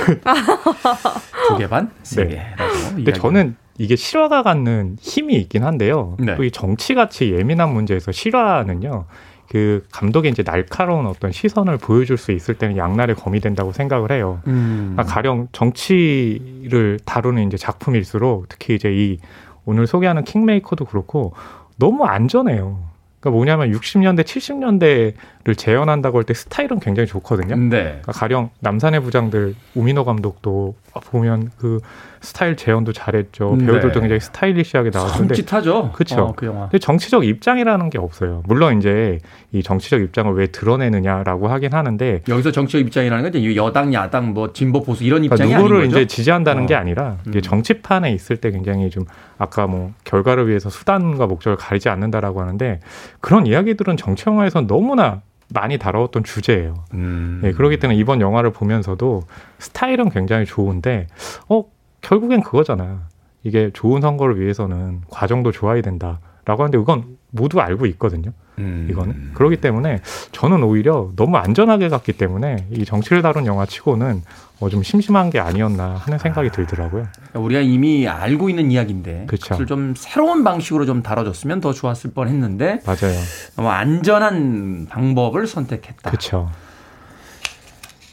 [1.47, 2.30] 두 개 반, 세 네.
[2.58, 2.95] 개라고.
[2.95, 6.16] 근데 저는 이게 실화가 갖는 힘이 있긴 한데요.
[6.20, 6.36] 네.
[6.36, 9.05] 또이 정치같이 예민한 문제에서 실화는요.
[9.49, 14.41] 그 감독의 이제 날카로운 어떤 시선을 보여줄 수 있을 때는 양날의 검이 된다고 생각을 해요.
[14.47, 14.93] 음.
[14.93, 19.20] 그러니까 가령 정치를 다루는 이제 작품일수록 특히 이제 이
[19.66, 21.34] 오늘 소개하는 킹메이커도 그렇고
[21.78, 22.88] 너무 안전해요.
[23.20, 25.14] 그러니까 뭐냐면 60년대, 70년대
[25.48, 27.56] 를 재현한다고 할 때 스타일은 굉장히 좋거든요.
[27.56, 27.84] 네.
[28.02, 30.76] 그러니까 가령 남산의 부장들 우민호 감독도
[31.06, 31.80] 보면 그
[32.20, 33.56] 스타일 재현도 잘했죠.
[33.58, 33.66] 네.
[33.66, 35.93] 배우들도 굉장히 스타일리시하게 나왔는데 섬찟하죠.
[35.93, 36.22] 그쵸.
[36.22, 36.64] 어, 그 영화.
[36.64, 38.43] 근데 정치적 입장이라는 게 없어요.
[38.45, 39.20] 물론 이제
[39.54, 44.52] 이 정치적 입장을 왜 드러내느냐라고 하긴 하는데 여기서 정치적 입장이라는 건 이제 여당, 야당, 뭐
[44.52, 46.02] 진보 보수 이런 그러니까 입장이 누구를 아닌 거죠.
[46.02, 46.66] 이제 지지한다는 어.
[46.66, 47.41] 게 아니라 이게 음.
[47.41, 49.06] 정치판에 있을 때 굉장히 좀
[49.38, 52.82] 아까 뭐 결과를 위해서 수단과 목적을 가리지 않는다라고 하는데
[53.22, 56.84] 그런 이야기들은 정치 영화에서 너무나 많이 다뤄왔던 주제예요.
[56.93, 57.41] 음.
[57.43, 59.24] 예, 그렇기 때문에 이번 영화를 보면서도
[59.60, 61.08] 스타일은 굉장히 좋은데
[61.50, 61.66] 어
[62.02, 63.08] 결국엔 그거잖아.
[63.43, 68.32] 이게 좋은 선거를 위해서는 과정도 좋아야 된다 라고 하는데 이건 모두 알고 있거든요.
[68.58, 68.88] 음.
[68.89, 74.24] 이거는 그렇기 때문에 저는 오히려 너무 안전하게 갔기 때문에 이 정치를 다룬 영화 치고는
[74.62, 77.08] 어, 좀 심심한 게 아니었나 하는 생각이 들더라고요.
[77.12, 79.43] 그러니까 우리가 이미 알고 있는 이야기인데 그쵸.
[79.50, 83.20] 그것을 좀 새로운 방식으로 좀 다뤄줬으면 더 좋았을 뻔 했는데 맞아요.
[83.58, 86.10] 너무 안전한 방법을 선택했다.
[86.10, 86.50] 그렇죠.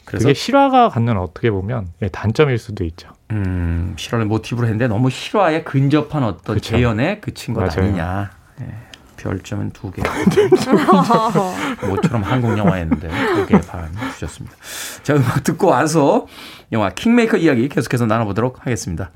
[0.03, 3.14] 그게 실화가 갖는 어떻게 보면 예, 단점일 수도 있죠.
[3.31, 6.75] 음, 실화를 모티브로 했는데 너무 실화에 근접한 어떤 그쵸.
[7.21, 7.87] 그친 것 맞아요.
[7.89, 8.31] 아니냐.
[8.61, 8.67] 예,
[9.17, 10.01] 별점은 두 개.
[11.87, 14.55] 모처럼 한국 영화였는데 두 개 반 주셨습니다.
[15.03, 16.27] 자, 음악 듣고 와서
[16.71, 19.11] 영화 킹메이커 이야기 계속해서 나눠보도록 하겠습니다.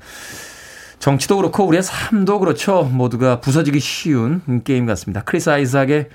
[0.98, 2.82] 정치도 그렇고 우리의 삶도 그렇죠.
[2.82, 5.22] 모두가 부서지기 쉬운 게임 같습니다.
[5.22, 6.10] 크리스 아이삭의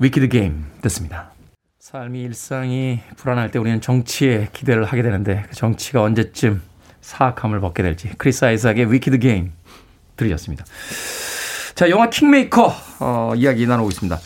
[0.00, 1.30] Wicked Game 듣습니다.
[1.78, 6.62] 삶이 일상이 불안할 때 우리는 정치에 기대를 하게 되는데 그 정치가 언제쯤
[7.02, 9.52] 사악함을 벗게 될지 크리스 아이삭의 Wicked Game
[10.16, 10.64] 들으셨습니다.
[11.74, 14.18] 자, 영화 킹메이커 어, 이야기 나누고 있습니다.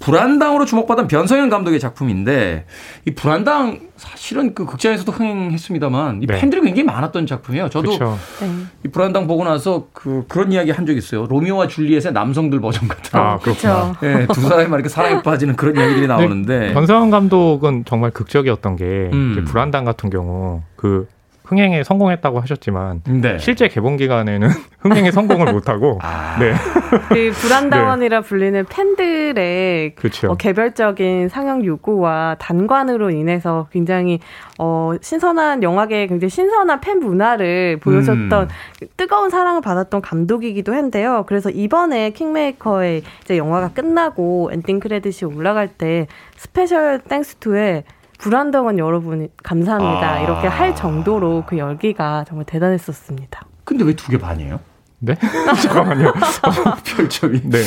[0.00, 2.64] 불안당으로 주목받은 변성현 감독의 작품인데
[3.04, 6.40] 이 불안당 사실은 그 극장에서도 흥행했습니다만 이 네.
[6.40, 7.68] 팬들이 굉장히 많았던 작품이에요.
[7.68, 8.18] 저도 그렇죠.
[8.40, 8.50] 네.
[8.86, 11.26] 이 불안당 보고 나서 그 그런 이야기 한 적 있어요.
[11.26, 13.18] 로미오와 줄리엣의 남성들 버전 같은.
[13.20, 13.94] 아 그렇구나.
[14.02, 16.72] 예, 두 사람이 막 이렇게 사랑에 빠지는 그런 이야기들이 나오는데.
[16.72, 19.44] 변성환 감독은 정말 극적이었던 게 음.
[19.46, 21.06] 불안당 같은 경우 그
[21.50, 23.38] 흥행에 성공했다고 하셨지만 네.
[23.38, 24.48] 실제 개봉 기간에는
[24.78, 26.36] 흥행에 성공을 못하고 아.
[26.38, 26.54] 네.
[27.08, 30.30] 그 불한당원이라 불리는 팬들의 그렇죠.
[30.30, 34.20] 어, 개별적인 상영 요구와 단관으로 인해서 굉장히
[34.60, 38.48] 어, 신선한 영화계에 굉장히 신선한 팬 문화를 보여줬던
[38.82, 38.86] 음.
[38.96, 41.24] 뜨거운 사랑을 받았던 감독이기도 한데요.
[41.26, 47.82] 그래서 이번에 킹메이커의 이제 영화가 끝나고 엔딩 크레딧이 올라갈 때 Special Thanks To에
[48.20, 50.12] 불한당원 여러분 감사합니다.
[50.12, 50.20] 아.
[50.20, 53.46] 이렇게 할 정도로 그 열기가 정말 대단했었습니다.
[53.64, 54.60] 근데 왜 두 개 반이에요?
[54.98, 55.14] 네?
[55.62, 56.12] 잠깐만요.
[56.84, 57.40] 별점이.
[57.44, 57.58] 네.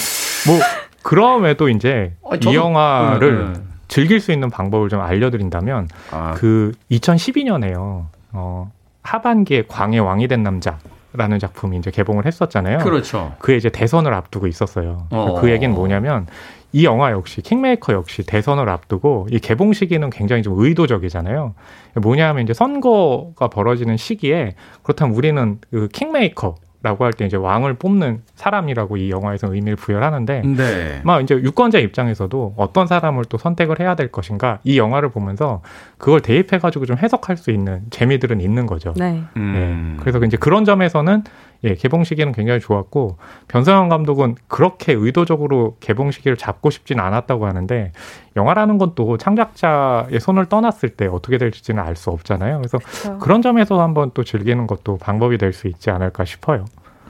[0.48, 0.60] 뭐
[1.02, 3.66] 그럼에도 이제 아, 저도- 이 영화를 네, 네.
[3.88, 8.06] 즐길 수 있는 방법을 좀 알려드린다면 아, 그 2012년에요.
[8.32, 10.78] 어, 하반기에 광의 왕이 된 남자
[11.16, 12.80] 라는 작품이 이제 개봉을 했었잖아요.
[12.80, 13.34] 그렇죠.
[13.40, 15.08] 그에 이제 대선을 앞두고 있었어요.
[15.12, 15.40] 어.
[15.40, 16.26] 그 얘기는 뭐냐면
[16.74, 21.54] 이 영화 역시 킹메이커 역시 대선을 앞두고 이 개봉 시기는 굉장히 좀 의도적이잖아요.
[22.02, 26.56] 뭐냐면 이제 선거가 벌어지는 시기에 그렇다면 우리는 그 킹메이커
[26.86, 31.02] 라고 할 때 이제 왕을 뽑는 사람이라고 이 영화에서 의미를 부여하는데 네.
[31.06, 35.62] 막 이제 유권자 입장에서도 어떤 사람을 또 선택을 해야 될 것인가 이 영화를 보면서
[35.98, 38.94] 그걸 대입해 가지고 좀 해석할 수 있는 재미들은 있는 거죠.
[38.98, 39.24] 네.
[39.38, 39.96] 음.
[39.96, 40.02] 예.
[40.02, 41.24] 그래서 이제 그런 점에서는
[41.66, 47.92] 예, 개봉 시기는 굉장히 좋았고 변성현 감독은 그렇게 의도적으로 개봉 시기를 잡고 싶지는 않았다고 하는데
[48.36, 52.58] 영화라는 건 또 창작자의 손을 떠났을 때 어떻게 될지는 알 수 없잖아요.
[52.58, 53.18] 그래서 그렇죠.
[53.20, 56.66] 그런 점에서 한번 또 즐기는 것도 방법이 될 수 있지 않을까 싶어요.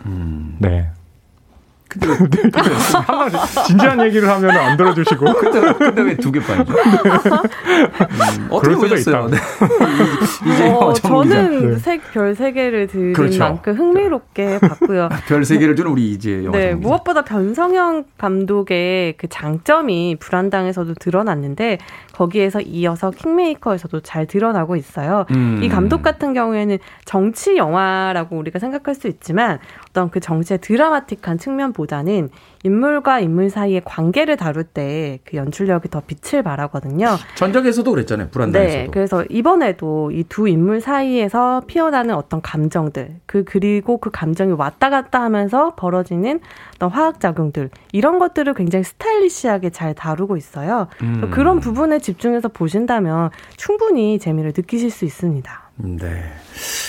[0.06, 0.58] 음.
[0.60, 0.90] 네.
[3.06, 3.30] 하나
[3.68, 6.74] 진지한 얘기를 하면 안 들어주시고 근데, 근데 왜 두개 반이죠?
[6.74, 9.28] 음, 어떻게 보셨어요?
[9.28, 9.38] 네.
[10.54, 10.94] 이제 어.
[10.94, 11.78] 저는 네.
[11.80, 13.40] 색별 세 개를 들은 그렇죠.
[13.40, 15.10] 만큼 흥미롭게 봤고요.
[15.28, 16.74] 별 세 개를 주는 우리 이제 영화 네.
[16.74, 21.80] 무엇보다 변성현 감독의 그 장점이 불안당에서도 드러났는데
[22.14, 25.26] 거기에서 이어서 킹메이커에서도 잘 드러나고 있어요.
[25.32, 25.60] 음.
[25.62, 29.60] 이 감독 같은 경우에는 정치 영화라고 우리가 생각할 수 있지만
[29.94, 32.30] 어떤 그 정치의 드라마틱한 측면보다는
[32.64, 37.18] 인물과 인물 사이의 관계를 다룰 때 그 연출력이 더 빛을 발하거든요.
[37.36, 38.30] 전작에서도 그랬잖아요.
[38.30, 38.84] 불안당에서도.
[38.84, 44.90] 네, 그래서 이번에도 이 두 인물 사이에서 피어나는 어떤 감정들, 그 그리고 그 감정이 왔다
[44.90, 46.40] 갔다 하면서 벌어지는
[46.76, 50.88] 어떤 화학 작용들 이런 것들을 굉장히 스타일리시하게 잘 다루고 있어요.
[51.04, 51.30] 음.
[51.32, 55.63] 그런 부분에 집중해서 보신다면 충분히 재미를 느끼실 수 있습니다.
[55.76, 56.32] 네.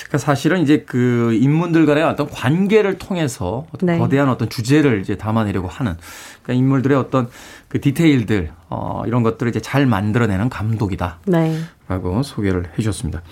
[0.05, 3.99] 그러니까 사실은 이제 그 인물들 간의 어떤 관계를 통해서 어떤 네.
[3.99, 5.97] 거대한 어떤 주제를 이제 담아내려고 하는
[6.43, 7.29] 그러니까 인물들의 어떤
[7.69, 12.23] 그 디테일들 어 이런 것들을 이제 잘 만들어내는 감독이다라고 네.
[12.23, 13.23] 소개를 해 주셨습니다.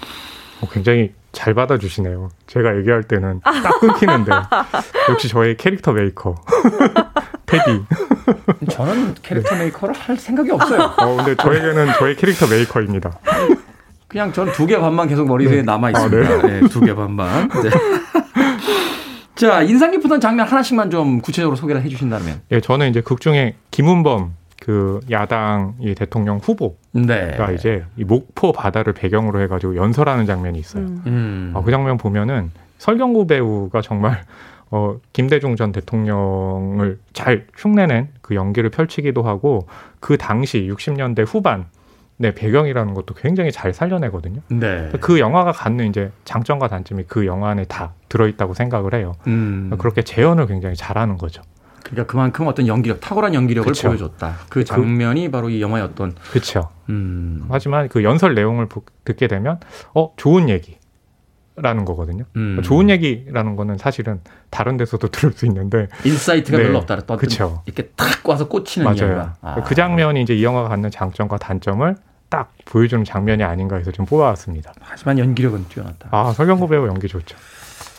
[0.62, 2.30] 어, 굉장히 잘 받아주시네요.
[2.46, 4.30] 제가 얘기할 때는 딱 끊기는데
[5.10, 6.36] 역시 저의 캐릭터 메이커
[7.46, 7.84] 테디.
[8.70, 10.94] 저는 캐릭터 메이커를 할 생각이 없어요.
[10.96, 13.18] 어, 근데 저에게는 저의 캐릭터 메이커입니다.
[14.12, 16.42] 그냥 저는 두개 반만 계속 머릿속에 남아 있습니다.
[16.42, 16.60] 네.
[16.68, 17.48] 두개 반만.
[17.48, 17.70] 네.
[19.34, 22.42] 자, 인상 깊었던 장면 하나씩만 좀 구체적으로 소개를 해 주신다면.
[22.50, 27.34] 예, 저는 이제 극 중에 김은범 그 야당 이 대통령 후보가 네.
[27.54, 30.84] 이제 이 목포 바다를 배경으로 해가지고 연설하는 장면이 있어요.
[30.84, 31.02] 음.
[31.06, 31.52] 음.
[31.54, 34.22] 어, 그 장면 보면은 설경구 배우가 정말
[34.70, 39.66] 어, 김대중 전 대통령을 잘 흉내낸 그 연기를 펼치기도 하고
[40.00, 41.66] 그 당시 60년대 후반
[42.22, 44.42] 네 배경이라는 것도 굉장히 잘 살려내거든요.
[44.48, 44.90] 네.
[45.00, 49.16] 그 영화가 갖는 이제 장점과 단점이 그 영화 안에 다 들어있다고 생각을 해요.
[49.26, 49.72] 음.
[49.76, 51.42] 그렇게 재현을 굉장히 잘하는 거죠.
[51.82, 53.88] 그러니까 그만큼 어떤 연기력, 탁월한 연기력을 그쵸.
[53.88, 54.36] 보여줬다.
[54.48, 56.68] 그 장면이 바로 이 영화의 어떤 그렇죠.
[56.90, 57.44] 음.
[57.50, 59.58] 하지만 그 연설 내용을 보- 듣게 되면
[59.92, 60.78] 어 좋은 얘기
[61.56, 62.22] 라는 거거든요.
[62.36, 62.60] 음.
[62.62, 64.20] 좋은 얘기라는 거는 사실은
[64.50, 66.62] 다른 데서도 들을 수 있는데 insight가 네.
[66.64, 66.96] 별로 없다.
[67.16, 67.62] 그쵸.
[67.66, 69.12] 이렇게 탁 와서 꽂히는 맞아요.
[69.16, 69.34] 이야기가.
[69.42, 69.54] 아.
[69.62, 71.96] 그 장면이 이제 이 영화가 갖는 장점과 단점을
[72.32, 74.72] 딱 보여주는 장면이 아닌가 해서 좀 뽑아왔습니다.
[74.80, 76.08] 하지만 연기력은 뛰어났다.
[76.12, 77.36] 아 설경구 배우 연기 좋죠.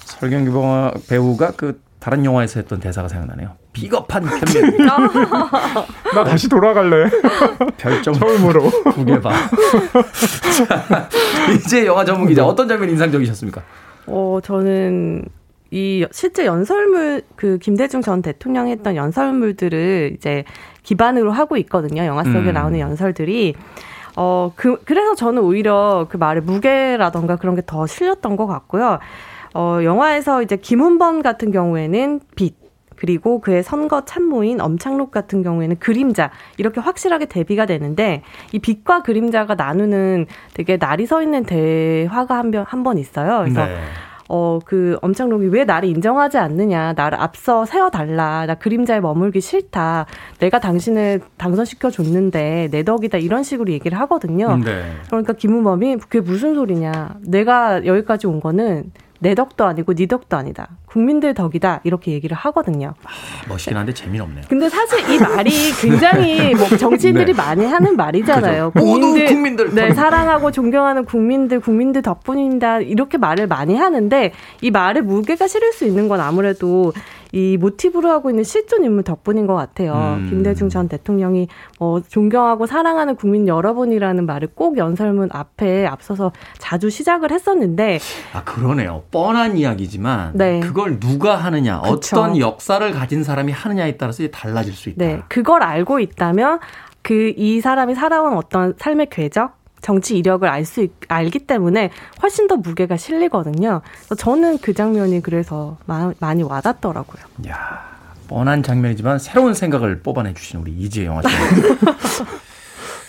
[0.06, 0.52] 설경구
[1.08, 3.52] 배우가 그 다른 영화에서 했던 대사가 생각나네요.
[3.74, 4.78] 비겁한 변명.
[6.16, 7.12] 나 다시 돌아갈래.
[7.78, 8.72] 별점 처음으로.
[8.96, 9.30] 두개 봐.
[10.68, 11.10] 자,
[11.56, 13.62] 이제 영화 전문 기자 어떤 장면 인상적이셨습니까?
[14.08, 15.26] 어, 저는
[15.70, 20.44] 이 실제 연설물 그 김대중 전 대통령이 했던 연설물들을 이제
[20.82, 22.04] 기반으로 하고 있거든요.
[22.06, 22.54] 영화 속에 음.
[22.54, 23.54] 나오는 연설들이
[24.16, 29.00] 어, 그, 그래서 저는 오히려 그 말의 무게라던가 그런 게 더 실렸던 것 같고요.
[29.56, 32.56] 어, 영화에서 이제 김은범 같은 경우에는 빛,
[32.96, 39.56] 그리고 그의 선거 참모인 엄창록 같은 경우에는 그림자 이렇게 확실하게 대비가 되는데 이 빛과 그림자가
[39.56, 43.40] 나누는 되게 날이 서 있는 대화가 한번한번 있어요.
[43.40, 43.76] 그래서 네.
[44.36, 46.94] 어, 그 엄창록이 왜 나를 인정하지 않느냐.
[46.94, 48.48] 나를 앞서 세워달라.
[48.48, 50.08] 나 그림자에 머물기 싫다.
[50.40, 53.20] 내가 당신을 당선시켜 줬는데 내 덕이다.
[53.20, 54.58] 이런 식으로 얘기를 하거든요.
[54.58, 54.86] 네.
[55.06, 57.18] 그러니까 김우범이 그게 무슨 소리냐.
[57.22, 58.92] 내가 여기까지 온 거는
[59.24, 60.68] 내 덕도 아니고 네 덕도 아니다.
[60.86, 61.80] 국민들 덕이다.
[61.86, 62.94] 이렇게 얘기를 하거든요.
[63.48, 65.50] 멋있긴 한데 재미는 근데 사실 이 말이
[65.82, 67.34] 굉장히 뭐 정치인들이 네.
[67.34, 68.72] 많이 하는 말이잖아요.
[68.72, 68.86] 그죠.
[68.86, 69.96] 모두 국민들 네, 덕.
[69.96, 72.82] 사랑하고 존경하는 국민들, 국민들 덕분입니다.
[72.82, 76.92] 이렇게 말을 많이 하는데 이 말에 무게가 실을 수 있는 건 아무래도
[77.34, 80.18] 이 모티브로 하고 있는 실존 인물 덕분인 것 같아요.
[80.20, 80.28] 음.
[80.30, 87.32] 김대중 전 대통령이 어, 존경하고 사랑하는 국민 여러분이라는 말을 꼭 연설문 앞에 앞서서 자주 시작을
[87.32, 88.00] 했었는데
[88.34, 89.04] 아 그러네요.
[89.12, 90.62] 뻔한 이야기지만 네.
[90.62, 92.16] 그걸 누가 하느냐, 그쵸.
[92.18, 95.04] 어떤 역사를 가진 사람이 하느냐에 따라서 달라질 수 있다.
[95.06, 96.60] 네, 그걸 알고 있다면
[97.02, 101.92] 그 이 사람이 살아온 어떤 삶의 궤적, 정치 이력을 알 수 알기 때문에
[102.24, 103.82] 훨씬 더 무게가 실리거든요.
[104.00, 107.22] 그래서 저는 그 장면이 그래서 마- 많이 와닿더라고요.
[107.50, 107.86] 야,
[108.28, 111.28] 뻔한 장면이지만 새로운 생각을 뽑아내 주신 우리 이지혜 영화 씨.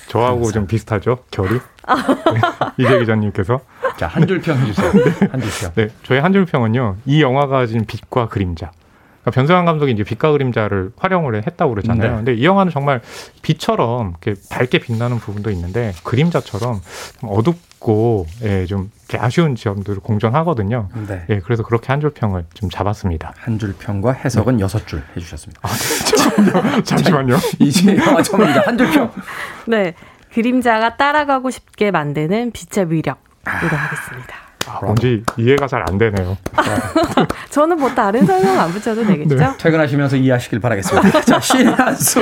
[0.09, 1.18] 저하고 좀 비슷하죠?
[1.31, 1.55] 결이?
[1.55, 2.41] 네,
[2.79, 3.61] 이재 기자님께서.
[3.97, 4.91] 자, 한 줄평 해주세요.
[5.31, 5.72] 한 줄 평.
[5.75, 6.97] 네, 저의 한 줄 평은요.
[7.07, 8.70] 이 영화가 가진 빛과 그림자.
[9.25, 12.11] 그러니까 변성환 감독이 이제 빛과 그림자를 활용을 했다고 그러잖아요.
[12.11, 12.16] 네.
[12.16, 13.01] 근데 이 영화는 정말
[13.43, 16.81] 빛처럼 이렇게 밝게 빛나는 부분도 있는데 그림자처럼
[17.20, 20.89] 좀 어둡고 예, 좀 아쉬운 지점들을 공존하거든요.
[21.09, 21.25] 네.
[21.31, 23.33] 예, 그래서 그렇게 한 줄 평을 좀 잡았습니다.
[23.39, 25.61] 한 줄 평과 해석은 여섯 줄 해주셨습니다.
[26.85, 27.37] 잠시만요.
[27.61, 29.11] 이지혜 영화 전문가 한줄 평.
[29.66, 29.95] 네,
[30.35, 33.16] 그림자가 따라가고 싶게 만드는 빛의 위력으로
[33.47, 34.37] 하겠습니다.
[34.68, 36.36] 아, 뭔지 이해가 잘 안 되네요.
[37.50, 39.36] 저는 뭐 다른 설명 안 붙여도 되겠죠?
[39.36, 39.46] 네.
[39.58, 41.20] 퇴근하시면서 이해하시길 바라겠습니다.
[41.22, 42.20] 자, 신의 한수.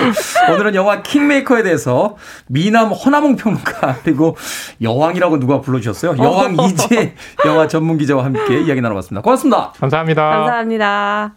[0.50, 2.16] 오늘은 영화 킹메이커에 대해서
[2.48, 4.36] 미남 허나몽 평론가 그리고
[4.80, 6.16] 여왕이라고 누가 불러주셨어요?
[6.18, 7.14] 여왕 이재
[7.46, 9.22] 영화 전문 기자와 함께 이야기 나눠봤습니다.
[9.22, 9.72] 고맙습니다.
[9.78, 10.22] 감사합니다.
[10.30, 11.34] 감사합니다.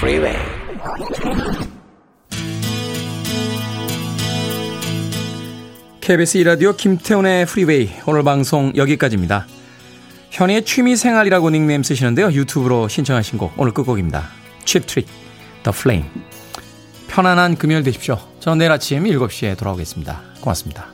[0.00, 0.49] Freeway.
[6.10, 9.46] KBS 이라디오 김태훈의 프리웨이 오늘 방송 여기까지입니다.
[10.30, 12.32] 현이의 취미생활이라고 닉네임 쓰시는데요.
[12.32, 14.28] 유튜브로 신청하신 곡 오늘 끝곡입니다.
[14.64, 15.06] Cheap Trick
[15.62, 16.08] The Flame
[17.06, 18.18] 편안한 금요일 되십시오.
[18.40, 20.20] 저는 내일 아침 7시에 돌아오겠습니다.
[20.40, 20.88] 고맙습니다.